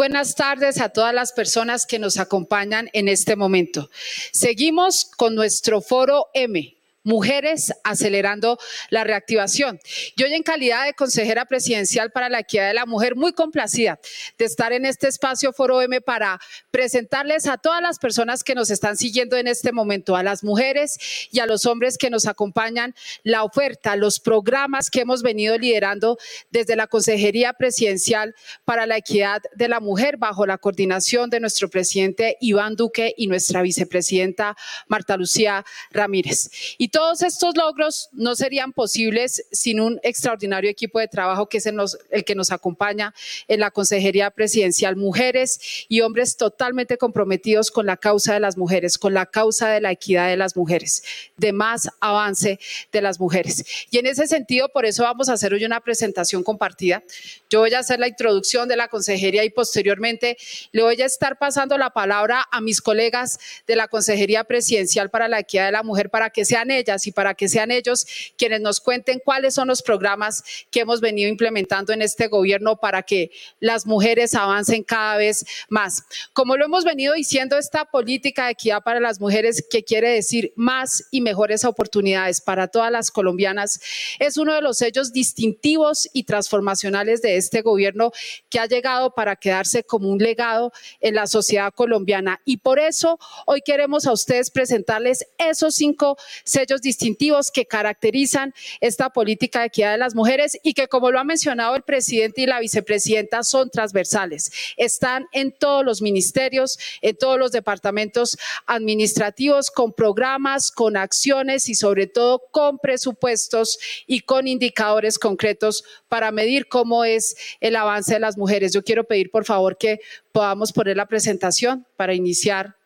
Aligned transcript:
buenas 0.00 0.34
tardes 0.34 0.80
a 0.80 0.88
todas 0.88 1.12
las 1.12 1.32
personas 1.32 1.84
que 1.84 1.98
nos 1.98 2.16
acompañan 2.16 2.88
en 2.94 3.06
este 3.06 3.36
momento. 3.36 3.90
Seguimos 4.32 5.04
con 5.04 5.34
nuestro 5.34 5.82
foro 5.82 6.28
M, 6.32 6.74
Mujeres 7.02 7.72
acelerando 7.84 8.58
la 8.90 9.04
reactivación. 9.04 9.80
Yo 10.16 10.26
en 10.34 10.42
calidad 10.42 10.84
de 10.86 10.94
consejera 10.94 11.44
presidencial 11.44 12.10
para 12.10 12.28
la 12.28 12.40
equidad 12.40 12.68
de 12.68 12.74
la 12.74 12.86
mujer, 12.86 13.16
muy 13.16 13.32
complacida 13.32 13.98
de 14.38 14.44
estar 14.44 14.72
en 14.72 14.84
este 14.84 15.08
espacio 15.08 15.52
Foro 15.52 15.82
M 15.82 16.00
para 16.00 16.40
presentarles 16.70 17.46
a 17.46 17.56
todas 17.56 17.82
las 17.82 17.98
personas 17.98 18.44
que 18.44 18.54
nos 18.54 18.70
están 18.70 18.96
siguiendo 18.96 19.36
en 19.36 19.48
este 19.48 19.72
momento, 19.72 20.16
a 20.16 20.22
las 20.22 20.44
mujeres 20.44 20.98
y 21.30 21.40
a 21.40 21.46
los 21.46 21.66
hombres 21.66 21.98
que 21.98 22.10
nos 22.10 22.26
acompañan, 22.26 22.94
la 23.22 23.44
oferta, 23.44 23.96
los 23.96 24.20
programas 24.20 24.90
que 24.90 25.00
hemos 25.00 25.22
venido 25.22 25.56
liderando 25.58 26.18
desde 26.50 26.76
la 26.76 26.86
Consejería 26.86 27.52
Presidencial 27.52 28.34
para 28.64 28.86
la 28.86 28.96
Equidad 28.96 29.42
de 29.54 29.68
la 29.68 29.80
Mujer 29.80 30.16
bajo 30.16 30.46
la 30.46 30.58
coordinación 30.58 31.30
de 31.30 31.40
nuestro 31.40 31.68
presidente 31.68 32.36
Iván 32.40 32.76
Duque 32.76 33.14
y 33.16 33.26
nuestra 33.26 33.62
vicepresidenta 33.62 34.56
Marta 34.86 35.16
Lucía 35.16 35.64
Ramírez. 35.90 36.50
Y 36.78 36.88
todos 36.90 37.22
estos 37.22 37.56
logros 37.56 38.08
no 38.12 38.34
serían 38.34 38.72
posibles 38.72 39.44
sin 39.52 39.80
un 39.80 40.00
extraordinario 40.02 40.70
equipo 40.70 40.98
de 40.98 41.08
trabajo 41.08 41.48
que 41.48 41.58
es 41.58 41.66
el, 41.66 41.76
que 42.24 42.34
nos 42.34 42.50
acompaña 42.50 43.14
en 43.48 43.60
la 43.60 43.70
Consejería 43.70 44.30
Presidencial, 44.30 44.96
mujeres 44.96 45.86
y 45.88 46.00
hombres 46.00 46.36
totalmente 46.36 46.98
comprometidos 46.98 47.70
con 47.70 47.86
la 47.86 47.96
causa 47.96 48.34
de 48.34 48.40
las 48.40 48.56
mujeres, 48.56 48.98
con 48.98 49.14
la 49.14 49.26
causa 49.26 49.68
de 49.68 49.80
la 49.80 49.92
equidad 49.92 50.28
de 50.28 50.36
las 50.36 50.56
mujeres, 50.56 51.02
de 51.36 51.52
más 51.52 51.88
avance 52.00 52.58
de 52.92 53.02
las 53.02 53.20
mujeres. 53.20 53.64
Y 53.90 53.98
en 53.98 54.06
ese 54.06 54.26
sentido, 54.26 54.68
por 54.68 54.84
eso 54.84 55.02
vamos 55.04 55.28
a 55.28 55.34
hacer 55.34 55.52
hoy 55.52 55.64
una 55.64 55.80
presentación 55.80 56.42
compartida. 56.42 57.02
Yo 57.48 57.60
voy 57.60 57.74
a 57.74 57.80
hacer 57.80 58.00
la 58.00 58.08
introducción 58.08 58.68
de 58.68 58.76
la 58.76 58.88
Consejería 58.88 59.44
y 59.44 59.50
posteriormente 59.50 60.36
le 60.72 60.82
voy 60.82 61.00
a 61.00 61.06
estar 61.06 61.38
pasando 61.38 61.78
la 61.78 61.90
palabra 61.90 62.46
a 62.50 62.60
mis 62.60 62.80
colegas 62.80 63.38
de 63.66 63.76
la 63.76 63.88
Consejería 63.88 64.44
Presidencial 64.44 65.10
para 65.10 65.28
la 65.28 65.40
Equidad 65.40 65.66
de 65.66 65.72
la 65.72 65.82
Mujer 65.82 66.10
para 66.10 66.30
que 66.30 66.44
sean 66.44 66.70
ellas 66.80 67.06
y 67.06 67.12
para 67.12 67.34
que 67.34 67.48
sean 67.48 67.70
ellos 67.70 68.06
quienes 68.36 68.60
nos 68.60 68.80
cuenten 68.80 69.20
cuáles 69.24 69.54
son 69.54 69.68
los 69.68 69.82
programas 69.82 70.42
que 70.70 70.80
hemos 70.80 71.00
venido 71.00 71.28
implementando 71.28 71.92
en 71.92 72.02
este 72.02 72.28
gobierno 72.28 72.76
para 72.76 73.02
que 73.02 73.30
las 73.60 73.86
mujeres 73.86 74.34
avancen 74.34 74.82
cada 74.82 75.16
vez 75.16 75.44
más. 75.68 76.02
Como 76.32 76.56
lo 76.56 76.64
hemos 76.64 76.84
venido 76.84 77.14
diciendo, 77.14 77.58
esta 77.58 77.84
política 77.84 78.46
de 78.46 78.52
equidad 78.52 78.82
para 78.82 79.00
las 79.00 79.20
mujeres, 79.20 79.64
que 79.68 79.84
quiere 79.84 80.10
decir 80.10 80.52
más 80.56 81.04
y 81.10 81.20
mejores 81.20 81.64
oportunidades 81.64 82.40
para 82.40 82.68
todas 82.68 82.90
las 82.90 83.10
colombianas, 83.10 83.80
es 84.18 84.36
uno 84.36 84.54
de 84.54 84.62
los 84.62 84.78
sellos 84.78 85.12
distintivos 85.12 86.08
y 86.12 86.24
transformacionales 86.24 87.22
de 87.22 87.36
este 87.36 87.62
gobierno 87.62 88.12
que 88.48 88.58
ha 88.58 88.66
llegado 88.66 89.14
para 89.14 89.36
quedarse 89.36 89.84
como 89.84 90.08
un 90.08 90.18
legado 90.18 90.72
en 91.00 91.14
la 91.14 91.26
sociedad 91.26 91.72
colombiana. 91.74 92.40
Y 92.44 92.58
por 92.58 92.78
eso 92.78 93.18
hoy 93.46 93.60
queremos 93.62 94.06
a 94.06 94.12
ustedes 94.12 94.50
presentarles 94.50 95.26
esos 95.38 95.74
cinco 95.74 96.16
sellos 96.44 96.69
distintivos 96.78 97.50
que 97.50 97.66
caracterizan 97.66 98.54
esta 98.80 99.10
política 99.10 99.60
de 99.60 99.66
equidad 99.66 99.92
de 99.92 99.98
las 99.98 100.14
mujeres 100.14 100.58
y 100.62 100.74
que, 100.74 100.88
como 100.88 101.10
lo 101.10 101.18
ha 101.18 101.24
mencionado 101.24 101.74
el 101.74 101.82
presidente 101.82 102.42
y 102.42 102.46
la 102.46 102.60
vicepresidenta, 102.60 103.42
son 103.42 103.70
transversales. 103.70 104.52
Están 104.76 105.26
en 105.32 105.52
todos 105.52 105.84
los 105.84 106.02
ministerios, 106.02 106.78
en 107.02 107.16
todos 107.16 107.38
los 107.38 107.52
departamentos 107.52 108.38
administrativos, 108.66 109.70
con 109.70 109.92
programas, 109.92 110.70
con 110.70 110.96
acciones 110.96 111.68
y 111.68 111.74
sobre 111.74 112.06
todo 112.06 112.42
con 112.50 112.78
presupuestos 112.78 113.78
y 114.06 114.20
con 114.20 114.46
indicadores 114.46 115.18
concretos 115.18 115.84
para 116.08 116.30
medir 116.30 116.68
cómo 116.68 117.04
es 117.04 117.36
el 117.60 117.76
avance 117.76 118.14
de 118.14 118.20
las 118.20 118.36
mujeres. 118.36 118.72
Yo 118.72 118.82
quiero 118.82 119.04
pedir, 119.04 119.30
por 119.30 119.44
favor, 119.44 119.76
que 119.76 120.00
podamos 120.32 120.72
poner 120.72 120.96
la 120.96 121.06
presentación 121.06 121.86
para 121.96 122.14
iniciar 122.14 122.76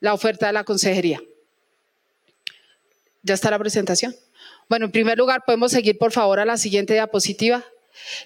la 0.00 0.14
oferta 0.14 0.46
de 0.46 0.52
la 0.52 0.64
consejería. 0.64 1.20
¿Ya 3.22 3.34
está 3.34 3.50
la 3.50 3.58
presentación? 3.58 4.14
Bueno, 4.68 4.86
en 4.86 4.92
primer 4.92 5.18
lugar, 5.18 5.42
podemos 5.44 5.72
seguir, 5.72 5.98
por 5.98 6.12
favor, 6.12 6.40
a 6.40 6.44
la 6.44 6.56
siguiente 6.56 6.94
diapositiva. 6.94 7.64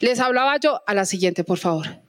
Les 0.01 0.21
hablaba 0.21 0.57
yo, 0.59 0.83
a 0.87 0.95
la 0.95 1.05
siguiente, 1.05 1.45
por 1.45 1.59
favor. 1.59 2.02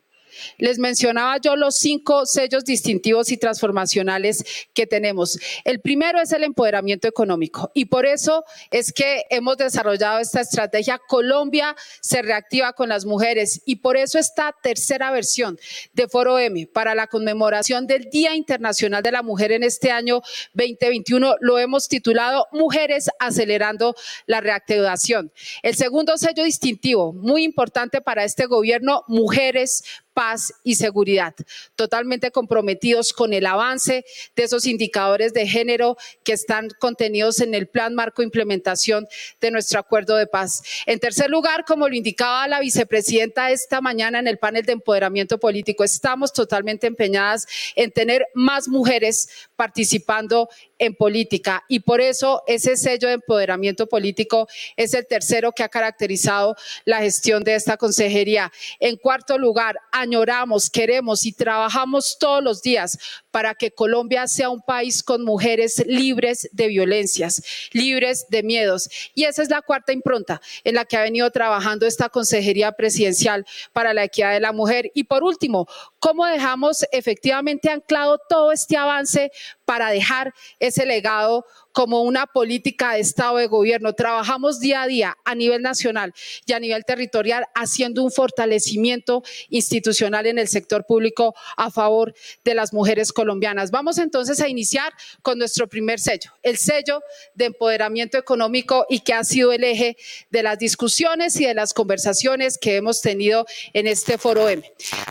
Les 0.58 0.80
mencionaba 0.80 1.38
yo 1.38 1.56
los 1.56 1.78
cinco 1.78 2.26
sellos 2.26 2.64
distintivos 2.66 3.32
y 3.32 3.38
transformacionales 3.38 4.44
que 4.74 4.88
tenemos. 4.88 5.40
El 5.64 5.80
primero 5.80 6.20
es 6.22 6.32
el 6.32 6.44
empoderamiento 6.44 7.08
económico 7.08 7.72
y 7.74 7.86
por 7.86 8.06
eso 8.06 8.44
es 8.72 8.92
que 8.92 9.24
hemos 9.30 9.58
desarrollado 9.58 10.20
esta 10.20 10.42
estrategia. 10.42 11.00
Colombia 11.08 11.76
se 12.02 12.22
reactiva 12.22 12.74
con 12.74 12.90
las 12.90 13.06
mujeres 13.06 13.62
y 13.66 13.78
por 13.78 13.98
eso 13.98 14.20
esta 14.20 14.56
tercera 14.62 15.12
versión 15.12 15.60
de 15.94 16.08
Foro 16.08 16.40
M 16.40 16.68
para 16.68 16.96
la 16.96 17.08
conmemoración 17.08 17.88
del 17.88 18.10
Día 18.10 18.36
Internacional 18.36 19.04
de 19.04 19.12
la 19.12 19.24
Mujer 19.24 19.52
en 19.52 19.64
este 19.64 19.92
año 19.92 20.22
2021 20.54 21.36
lo 21.40 21.60
hemos 21.60 21.88
titulado 21.88 22.48
Mujeres 22.52 23.10
acelerando 23.20 23.96
la 24.26 24.42
reactivación. 24.42 25.32
El 25.62 25.76
segundo 25.76 26.18
sello 26.18 26.44
distintivo, 26.44 27.14
muy 27.14 27.44
importante 27.44 28.02
para 28.02 28.24
este 28.24 28.46
gobierno, 28.46 29.04
Mujeres 29.08 29.84
paz 30.14 30.54
y 30.64 30.76
seguridad, 30.76 31.34
totalmente 31.76 32.32
comprometidos 32.32 33.14
con 33.14 33.34
el 33.34 33.46
avance 33.46 34.06
de 34.36 34.44
esos 34.44 34.66
indicadores 34.66 35.34
de 35.34 35.48
género 35.48 35.98
que 36.24 36.34
están 36.34 36.70
contenidos 36.80 37.40
en 37.40 37.54
el 37.54 37.68
plan 37.68 37.96
marco 37.96 38.22
de 38.22 38.26
implementación 38.26 39.08
de 39.42 39.52
nuestro 39.52 39.80
acuerdo 39.80 40.16
de 40.16 40.28
paz. 40.28 40.64
En 40.86 41.00
tercer 41.00 41.30
lugar, 41.30 41.66
como 41.66 41.88
lo 41.88 41.96
indicaba 41.96 42.48
la 42.48 42.60
vicepresidenta 42.60 43.52
esta 43.52 43.82
mañana 43.82 44.20
en 44.20 44.28
el 44.28 44.38
panel 44.38 44.66
de 44.66 44.74
empoderamiento 44.74 45.38
político, 45.40 45.84
estamos 45.84 46.34
totalmente 46.34 46.88
empeñadas 46.88 47.48
en 47.76 47.92
tener 47.92 48.28
más 48.34 48.68
mujeres 48.68 49.30
participando 49.56 50.50
en 50.86 50.96
política 50.96 51.64
y 51.68 51.80
por 51.80 52.02
eso 52.02 52.44
ese 52.48 52.76
sello 52.76 53.08
de 53.08 53.16
empoderamiento 53.16 53.88
político 53.88 54.48
es 54.76 54.94
el 54.94 55.08
tercero 55.08 55.52
que 55.52 55.64
ha 55.64 55.70
caracterizado 55.70 56.56
la 56.86 57.00
gestión 57.00 57.44
de 57.44 57.56
esta 57.56 57.78
consejería. 57.78 58.52
En 58.80 58.98
cuarto 58.98 59.38
lugar, 59.38 59.78
añoramos, 59.92 60.70
queremos 60.70 61.26
y 61.26 61.32
trabajamos 61.32 62.18
todos 62.20 62.44
los 62.44 62.62
días 62.62 62.98
para 63.34 63.56
que 63.56 63.72
Colombia 63.72 64.28
sea 64.28 64.52
un 64.52 64.62
país 64.62 65.02
con 65.02 65.24
mujeres 65.24 65.84
libres 65.88 66.48
de 66.52 66.68
violencias, 66.68 67.42
libres 67.72 68.28
de 68.30 68.44
miedos. 68.44 68.88
Y 69.16 69.24
esa 69.24 69.42
es 69.42 69.50
la 69.50 69.64
cuarta 69.64 69.92
impronta 69.92 70.40
en 70.64 70.76
la 70.76 70.86
que 70.86 70.98
ha 70.98 71.02
venido 71.02 71.32
trabajando 71.32 71.88
esta 71.88 72.10
Consejería 72.10 72.74
Presidencial 72.74 73.44
para 73.72 73.96
la 73.96 74.04
Equidad 74.04 74.34
de 74.34 74.40
la 74.40 74.52
Mujer. 74.52 74.92
Y 74.94 75.06
por 75.06 75.24
último, 75.24 75.68
¿cómo 75.98 76.28
dejamos 76.28 76.86
efectivamente 76.92 77.72
anclado 77.72 78.20
todo 78.30 78.52
este 78.52 78.78
avance 78.78 79.32
para 79.66 79.90
dejar 79.90 80.32
ese 80.60 80.86
legado 80.86 81.48
como 81.74 82.04
una 82.04 82.28
política 82.28 82.94
de 82.94 83.02
Estado 83.02 83.38
de 83.38 83.48
gobierno. 83.48 83.94
Trabajamos 83.94 84.60
día 84.60 84.84
a 84.84 84.88
día 84.88 85.18
a 85.26 85.36
nivel 85.36 85.62
nacional 85.62 86.14
y 86.46 86.54
a 86.54 86.60
nivel 86.60 86.86
territorial 86.86 87.46
haciendo 87.56 88.04
un 88.04 88.12
fortalecimiento 88.12 89.24
institucional 89.50 90.28
en 90.28 90.38
el 90.38 90.48
sector 90.48 90.86
público 90.86 91.36
a 91.58 91.72
favor 91.72 92.14
de 92.46 92.56
las 92.56 92.74
mujeres 92.74 93.12
colombianas. 93.12 93.72
Vamos 93.72 93.98
entonces 93.98 94.40
a 94.40 94.48
iniciar 94.48 94.94
con 95.22 95.40
nuestro 95.40 95.68
primer 95.68 96.00
sello, 96.00 96.32
el 96.44 96.58
sello 96.58 97.02
de 97.34 97.46
empoderamiento 97.46 98.18
económico 98.18 98.86
y 98.90 99.00
que 99.00 99.14
ha 99.14 99.24
sido 99.24 99.52
el 99.52 99.64
eje 99.64 99.98
de 100.30 100.44
las 100.44 100.60
discusiones 100.60 101.40
y 101.40 101.46
de 101.46 101.56
las 101.56 101.74
conversaciones 101.74 102.58
que 102.58 102.76
hemos 102.76 103.02
tenido 103.02 103.46
en 103.74 103.88
este 103.88 104.18
foro 104.18 104.48
M. 104.48 104.64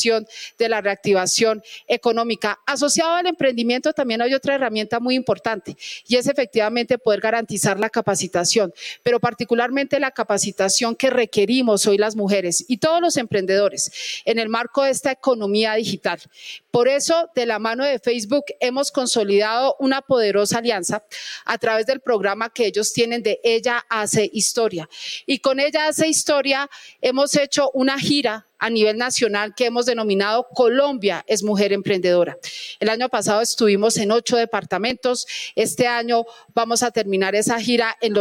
de 0.58 0.68
la 0.68 0.80
reactivación 0.80 1.62
económica. 1.86 2.58
Asociado 2.66 3.12
al 3.12 3.26
emprendimiento 3.26 3.92
también 3.92 4.22
hay 4.22 4.34
otra 4.34 4.54
herramienta 4.54 5.00
muy 5.00 5.14
importante 5.14 5.76
y 6.06 6.16
es 6.16 6.26
efectivamente 6.26 6.98
poder 6.98 7.20
garantizar 7.20 7.78
la 7.78 7.90
capacitación, 7.90 8.72
pero 9.02 9.20
particularmente 9.20 10.00
la 10.00 10.10
capacitación 10.10 10.96
que 10.96 11.10
requerimos 11.10 11.86
hoy 11.86 11.98
las 11.98 12.16
mujeres 12.16 12.64
y 12.68 12.78
todos 12.78 13.00
los 13.00 13.16
emprendedores 13.16 13.90
en 14.24 14.38
el 14.38 14.48
marco 14.48 14.84
de 14.84 14.90
esta 14.90 15.12
economía 15.12 15.74
digital. 15.74 16.20
Por 16.70 16.88
eso, 16.88 17.28
de 17.34 17.46
la 17.46 17.58
mano 17.58 17.84
de 17.84 17.98
Facebook, 17.98 18.44
hemos 18.60 18.92
consolidado 18.92 19.76
una 19.78 20.02
poderosa 20.02 20.58
alianza 20.58 21.02
a 21.44 21.58
través 21.58 21.86
del 21.86 22.00
programa 22.00 22.50
que 22.50 22.66
ellos 22.66 22.92
tienen 22.92 23.22
de 23.22 23.40
Ella 23.42 23.84
hace 23.88 24.30
historia. 24.32 24.88
Y 25.26 25.38
con 25.38 25.60
Ella 25.60 25.88
hace 25.88 26.08
historia 26.08 26.70
hemos 27.00 27.34
hecho 27.36 27.70
una 27.74 27.98
gira 27.98 28.46
a 28.60 28.70
nivel 28.70 28.98
nacional 28.98 29.54
que 29.54 29.66
hemos 29.66 29.86
denominado 29.86 30.46
Colombia 30.54 31.24
es 31.26 31.42
Mujer 31.42 31.72
Emprendedora. 31.72 32.36
El 32.78 32.90
año 32.90 33.08
pasado 33.08 33.40
estuvimos 33.40 33.96
en 33.96 34.12
ocho 34.12 34.36
departamentos. 34.36 35.26
Este 35.56 35.86
año 35.86 36.24
vamos 36.54 36.82
a 36.82 36.90
terminar 36.90 37.34
esa 37.34 37.58
gira 37.58 37.96
en, 38.00 38.14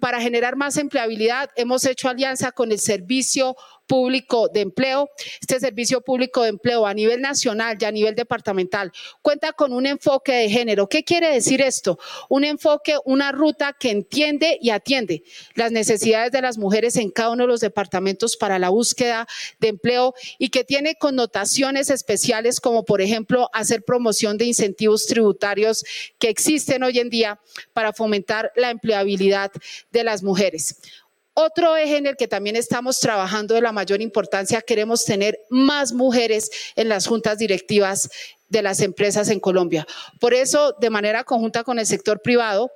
Para 0.00 0.20
generar 0.20 0.56
más 0.56 0.76
empleabilidad, 0.76 1.50
hemos 1.56 1.84
hecho 1.84 2.08
alianza 2.08 2.52
con 2.52 2.72
el 2.72 2.78
Servicio 2.78 3.56
Público 3.86 4.48
de 4.48 4.60
Empleo. 4.60 5.10
Este 5.40 5.60
Servicio 5.60 6.00
Público 6.00 6.42
de 6.42 6.50
Empleo 6.50 6.86
a 6.86 6.94
nivel 6.94 7.20
nacional 7.20 7.76
y 7.80 7.84
a 7.84 7.90
nivel 7.90 8.14
departamental 8.14 8.92
cuenta 9.22 9.52
con 9.52 9.72
un 9.72 9.86
enfoque 9.86 10.32
de 10.32 10.50
género. 10.50 10.88
¿Qué 10.88 11.04
quiere 11.04 11.32
decir 11.32 11.60
esto? 11.60 11.98
Un 12.28 12.44
enfoque, 12.44 12.96
una 13.04 13.32
ruta 13.32 13.72
que 13.72 13.90
entiende 13.90 14.58
y 14.60 14.70
atiende 14.70 15.22
las 15.54 15.72
necesidades 15.72 16.32
de 16.32 16.42
las 16.42 16.58
mujeres 16.58 16.96
en 16.96 17.10
cada 17.10 17.30
uno 17.30 17.44
de 17.44 17.48
los 17.48 17.60
departamentos 17.60 18.36
para 18.36 18.58
la 18.58 18.68
búsqueda 18.68 19.26
de 19.60 19.68
empleo 19.68 20.14
y 20.38 20.50
que 20.50 20.64
tiene 20.64 20.96
connotaciones 20.96 21.90
especiales 21.90 22.60
como, 22.60 22.84
por 22.84 23.00
ejemplo, 23.00 23.48
hacer 23.52 23.82
promoción 23.82 24.38
de 24.38 24.46
incentivos 24.46 25.06
tributarios 25.06 25.84
que 26.18 26.28
existen 26.28 26.82
hoy 26.82 26.98
en 26.98 27.10
día 27.10 27.40
para 27.72 27.92
fomentar 27.92 28.52
la 28.56 28.70
empleabilidad 28.70 29.52
de 29.92 30.04
las 30.04 30.22
mujeres. 30.22 30.76
Otro 31.38 31.76
eje 31.76 31.98
en 31.98 32.06
el 32.06 32.16
que 32.16 32.28
también 32.28 32.56
estamos 32.56 32.98
trabajando 32.98 33.54
de 33.54 33.60
la 33.60 33.70
mayor 33.70 34.00
importancia, 34.00 34.62
queremos 34.62 35.04
tener 35.04 35.38
más 35.50 35.92
mujeres 35.92 36.50
en 36.76 36.88
las 36.88 37.06
juntas 37.06 37.36
directivas 37.36 38.08
de 38.48 38.62
las 38.62 38.80
empresas 38.80 39.28
en 39.28 39.38
Colombia. 39.38 39.86
Por 40.18 40.32
eso, 40.32 40.74
de 40.80 40.88
manera 40.88 41.24
conjunta 41.24 41.62
con 41.62 41.78
el 41.78 41.84
sector 41.84 42.22
privado, 42.22 42.70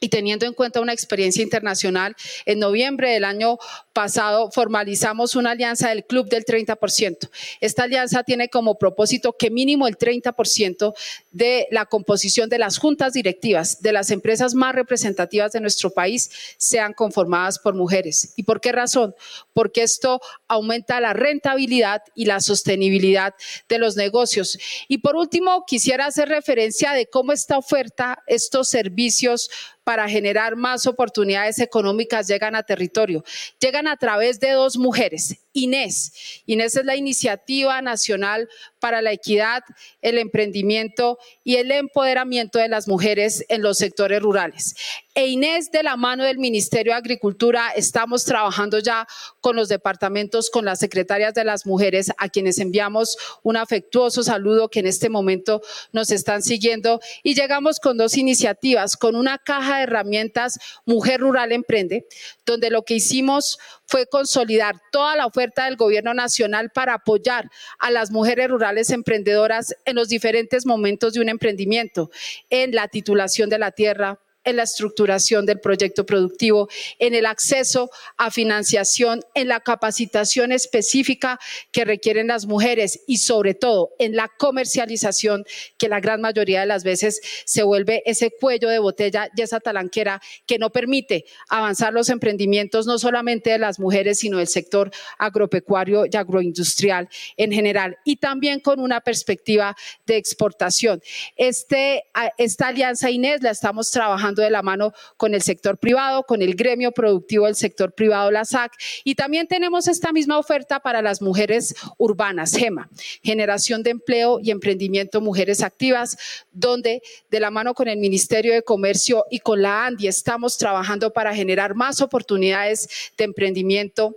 y 0.00 0.08
teniendo 0.08 0.46
en 0.46 0.54
cuenta 0.54 0.80
una 0.80 0.92
experiencia 0.92 1.42
internacional, 1.42 2.14
en 2.46 2.58
noviembre 2.58 3.10
del 3.10 3.24
año 3.24 3.58
pasado 3.92 4.50
formalizamos 4.50 5.34
una 5.34 5.52
alianza 5.52 5.88
del 5.88 6.04
Club 6.04 6.28
del 6.28 6.44
30%. 6.44 7.30
Esta 7.60 7.84
alianza 7.84 8.22
tiene 8.22 8.48
como 8.48 8.78
propósito 8.78 9.36
que 9.36 9.50
mínimo 9.50 9.86
el 9.88 9.98
30% 9.98 10.94
de 11.32 11.66
la 11.70 11.86
composición 11.86 12.48
de 12.48 12.58
las 12.58 12.78
juntas 12.78 13.12
directivas 13.12 13.80
de 13.80 13.92
las 13.92 14.10
empresas 14.10 14.54
más 14.54 14.74
representativas 14.74 15.52
de 15.52 15.60
nuestro 15.60 15.90
país 15.90 16.30
sean 16.56 16.92
conformadas 16.92 17.58
por 17.58 17.74
mujeres. 17.74 18.32
¿Y 18.36 18.42
por 18.44 18.60
qué 18.60 18.72
razón? 18.72 19.14
Porque 19.52 19.82
esto 19.82 20.20
aumenta 20.46 21.00
la 21.00 21.12
rentabilidad 21.12 22.02
y 22.14 22.24
la 22.26 22.40
sostenibilidad 22.40 23.34
de 23.68 23.78
los 23.78 23.96
negocios. 23.96 24.58
Y 24.88 24.98
por 24.98 25.16
último, 25.16 25.64
quisiera 25.66 26.06
hacer 26.06 26.28
referencia 26.28 26.92
de 26.92 27.06
cómo 27.06 27.32
esta 27.32 27.58
oferta, 27.58 28.22
estos 28.26 28.68
servicios, 28.68 29.50
para 29.88 30.06
generar 30.06 30.54
más 30.54 30.86
oportunidades 30.86 31.58
económicas 31.60 32.26
llegan 32.28 32.54
a 32.54 32.62
territorio. 32.62 33.24
Llegan 33.58 33.88
a 33.88 33.96
través 33.96 34.38
de 34.38 34.50
dos 34.50 34.76
mujeres 34.76 35.38
INES. 35.64 36.42
INES 36.46 36.76
es 36.76 36.84
la 36.84 36.96
Iniciativa 36.96 37.80
Nacional 37.82 38.48
para 38.80 39.02
la 39.02 39.12
Equidad, 39.12 39.62
el 40.02 40.18
Emprendimiento 40.18 41.18
y 41.44 41.56
el 41.56 41.70
Empoderamiento 41.70 42.58
de 42.58 42.68
las 42.68 42.88
Mujeres 42.88 43.44
en 43.48 43.62
los 43.62 43.78
sectores 43.78 44.22
rurales. 44.22 44.74
E 45.18 45.26
Inés, 45.26 45.72
de 45.72 45.82
la 45.82 45.96
mano 45.96 46.22
del 46.22 46.38
Ministerio 46.38 46.92
de 46.92 46.98
Agricultura, 46.98 47.70
estamos 47.74 48.24
trabajando 48.24 48.78
ya 48.78 49.04
con 49.40 49.56
los 49.56 49.68
departamentos, 49.68 50.48
con 50.48 50.64
las 50.64 50.78
secretarias 50.78 51.34
de 51.34 51.42
las 51.42 51.66
mujeres, 51.66 52.12
a 52.18 52.28
quienes 52.28 52.60
enviamos 52.60 53.16
un 53.42 53.56
afectuoso 53.56 54.22
saludo 54.22 54.68
que 54.68 54.78
en 54.78 54.86
este 54.86 55.08
momento 55.08 55.60
nos 55.90 56.12
están 56.12 56.42
siguiendo. 56.42 57.00
Y 57.24 57.34
llegamos 57.34 57.80
con 57.80 57.96
dos 57.96 58.16
iniciativas, 58.16 58.96
con 58.96 59.16
una 59.16 59.38
caja 59.38 59.78
de 59.78 59.82
herramientas 59.82 60.60
Mujer 60.86 61.20
Rural 61.20 61.50
Emprende, 61.50 62.06
donde 62.46 62.70
lo 62.70 62.84
que 62.84 62.94
hicimos 62.94 63.58
fue 63.88 64.06
consolidar 64.06 64.76
toda 64.92 65.16
la 65.16 65.26
oferta 65.26 65.64
del 65.64 65.76
gobierno 65.76 66.12
nacional 66.12 66.70
para 66.70 66.94
apoyar 66.94 67.50
a 67.78 67.90
las 67.90 68.10
mujeres 68.10 68.48
rurales 68.48 68.90
emprendedoras 68.90 69.74
en 69.86 69.96
los 69.96 70.08
diferentes 70.08 70.66
momentos 70.66 71.14
de 71.14 71.20
un 71.20 71.30
emprendimiento, 71.30 72.10
en 72.50 72.74
la 72.74 72.88
titulación 72.88 73.48
de 73.48 73.58
la 73.58 73.72
tierra, 73.72 74.20
en 74.48 74.56
la 74.56 74.62
estructuración 74.62 75.44
del 75.44 75.60
proyecto 75.60 76.06
productivo, 76.06 76.68
en 76.98 77.14
el 77.14 77.26
acceso 77.26 77.90
a 78.16 78.30
financiación, 78.30 79.22
en 79.34 79.48
la 79.48 79.60
capacitación 79.60 80.52
específica 80.52 81.38
que 81.70 81.84
requieren 81.84 82.28
las 82.28 82.46
mujeres 82.46 83.00
y 83.06 83.18
sobre 83.18 83.54
todo 83.54 83.90
en 83.98 84.16
la 84.16 84.28
comercialización 84.28 85.44
que 85.76 85.88
la 85.88 86.00
gran 86.00 86.22
mayoría 86.22 86.60
de 86.60 86.66
las 86.66 86.82
veces 86.82 87.20
se 87.44 87.62
vuelve 87.62 88.02
ese 88.06 88.30
cuello 88.30 88.70
de 88.70 88.78
botella 88.78 89.28
y 89.36 89.42
esa 89.42 89.60
talanquera 89.60 90.22
que 90.46 90.58
no 90.58 90.70
permite 90.70 91.26
avanzar 91.50 91.92
los 91.92 92.08
emprendimientos 92.08 92.86
no 92.86 92.98
solamente 92.98 93.50
de 93.50 93.58
las 93.58 93.78
mujeres, 93.78 94.20
sino 94.20 94.38
del 94.38 94.48
sector 94.48 94.90
agropecuario 95.18 96.06
y 96.10 96.16
agroindustrial 96.16 97.08
en 97.36 97.52
general 97.52 97.98
y 98.04 98.16
también 98.16 98.60
con 98.60 98.80
una 98.80 99.02
perspectiva 99.02 99.76
de 100.06 100.16
exportación. 100.16 101.02
Este, 101.36 102.04
esta 102.38 102.68
alianza 102.68 103.10
Inés 103.10 103.42
la 103.42 103.50
estamos 103.50 103.90
trabajando 103.90 104.37
de 104.42 104.50
la 104.50 104.62
mano 104.62 104.92
con 105.16 105.34
el 105.34 105.42
sector 105.42 105.78
privado, 105.78 106.22
con 106.24 106.42
el 106.42 106.54
gremio 106.54 106.92
productivo 106.92 107.46
del 107.46 107.54
sector 107.54 107.92
privado, 107.92 108.30
la 108.30 108.44
SAC, 108.44 108.72
y 109.04 109.14
también 109.14 109.46
tenemos 109.46 109.88
esta 109.88 110.12
misma 110.12 110.38
oferta 110.38 110.80
para 110.80 111.02
las 111.02 111.22
mujeres 111.22 111.74
urbanas, 111.96 112.54
GEMA, 112.54 112.88
Generación 113.22 113.82
de 113.82 113.90
Empleo 113.90 114.38
y 114.40 114.50
Emprendimiento 114.50 115.20
Mujeres 115.20 115.62
Activas, 115.62 116.16
donde 116.52 117.02
de 117.30 117.40
la 117.40 117.50
mano 117.50 117.74
con 117.74 117.88
el 117.88 117.98
Ministerio 117.98 118.52
de 118.52 118.62
Comercio 118.62 119.24
y 119.30 119.40
con 119.40 119.62
la 119.62 119.86
ANDI 119.86 120.08
estamos 120.08 120.58
trabajando 120.58 121.12
para 121.12 121.34
generar 121.34 121.74
más 121.74 122.00
oportunidades 122.00 122.88
de 123.16 123.24
emprendimiento 123.24 124.16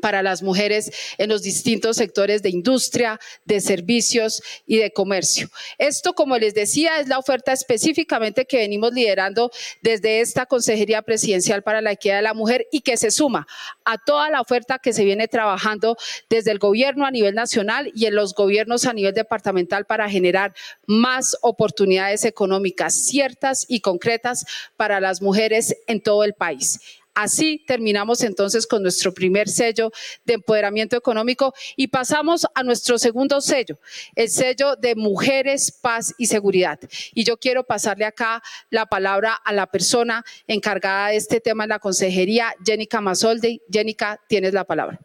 para 0.00 0.22
las 0.22 0.42
mujeres 0.42 0.90
en 1.18 1.30
los 1.30 1.42
distintos 1.42 1.96
sectores 1.96 2.42
de 2.42 2.50
industria, 2.50 3.20
de 3.44 3.60
servicios 3.60 4.42
y 4.66 4.76
de 4.78 4.92
comercio. 4.92 5.48
Esto, 5.78 6.14
como 6.14 6.36
les 6.38 6.54
decía, 6.54 6.98
es 7.00 7.08
la 7.08 7.18
oferta 7.18 7.52
específicamente 7.52 8.44
que 8.44 8.58
venimos 8.58 8.92
liderando 8.92 9.50
desde 9.82 10.20
esta 10.20 10.46
Consejería 10.46 11.02
Presidencial 11.02 11.62
para 11.62 11.80
la 11.80 11.92
Equidad 11.92 12.16
de 12.16 12.22
la 12.22 12.34
Mujer 12.34 12.66
y 12.72 12.80
que 12.80 12.96
se 12.96 13.10
suma 13.10 13.46
a 13.84 13.98
toda 13.98 14.30
la 14.30 14.40
oferta 14.40 14.78
que 14.78 14.92
se 14.92 15.04
viene 15.04 15.28
trabajando 15.28 15.96
desde 16.28 16.50
el 16.50 16.58
gobierno 16.58 17.06
a 17.06 17.10
nivel 17.10 17.34
nacional 17.34 17.90
y 17.94 18.06
en 18.06 18.14
los 18.14 18.34
gobiernos 18.34 18.86
a 18.86 18.92
nivel 18.92 19.14
departamental 19.14 19.84
para 19.84 20.08
generar 20.08 20.54
más 20.86 21.36
oportunidades 21.40 22.24
económicas 22.24 22.94
ciertas 23.06 23.64
y 23.68 23.80
concretas 23.80 24.44
para 24.76 25.00
las 25.00 25.22
mujeres 25.22 25.76
en 25.86 26.00
todo 26.00 26.24
el 26.24 26.34
país. 26.34 26.80
Así 27.14 27.62
terminamos 27.66 28.22
entonces 28.22 28.66
con 28.66 28.82
nuestro 28.82 29.14
primer 29.14 29.48
sello 29.48 29.92
de 30.24 30.34
empoderamiento 30.34 30.96
económico 30.96 31.54
y 31.76 31.86
pasamos 31.86 32.46
a 32.54 32.62
nuestro 32.64 32.98
segundo 32.98 33.40
sello, 33.40 33.78
el 34.16 34.28
sello 34.28 34.74
de 34.74 34.96
mujeres, 34.96 35.70
paz 35.70 36.12
y 36.18 36.26
seguridad. 36.26 36.78
Y 37.12 37.24
yo 37.24 37.36
quiero 37.36 37.64
pasarle 37.64 38.04
acá 38.04 38.42
la 38.70 38.86
palabra 38.86 39.34
a 39.34 39.52
la 39.52 39.66
persona 39.66 40.24
encargada 40.48 41.08
de 41.08 41.16
este 41.16 41.40
tema 41.40 41.64
en 41.64 41.70
la 41.70 41.78
consejería, 41.78 42.54
Jenica 42.64 43.00
Mazolde. 43.00 43.60
Jenica, 43.70 44.20
tienes 44.26 44.52
la 44.52 44.64
palabra. 44.64 44.98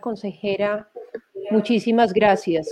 Consejera, 0.00 0.88
muchísimas 1.50 2.12
gracias. 2.12 2.68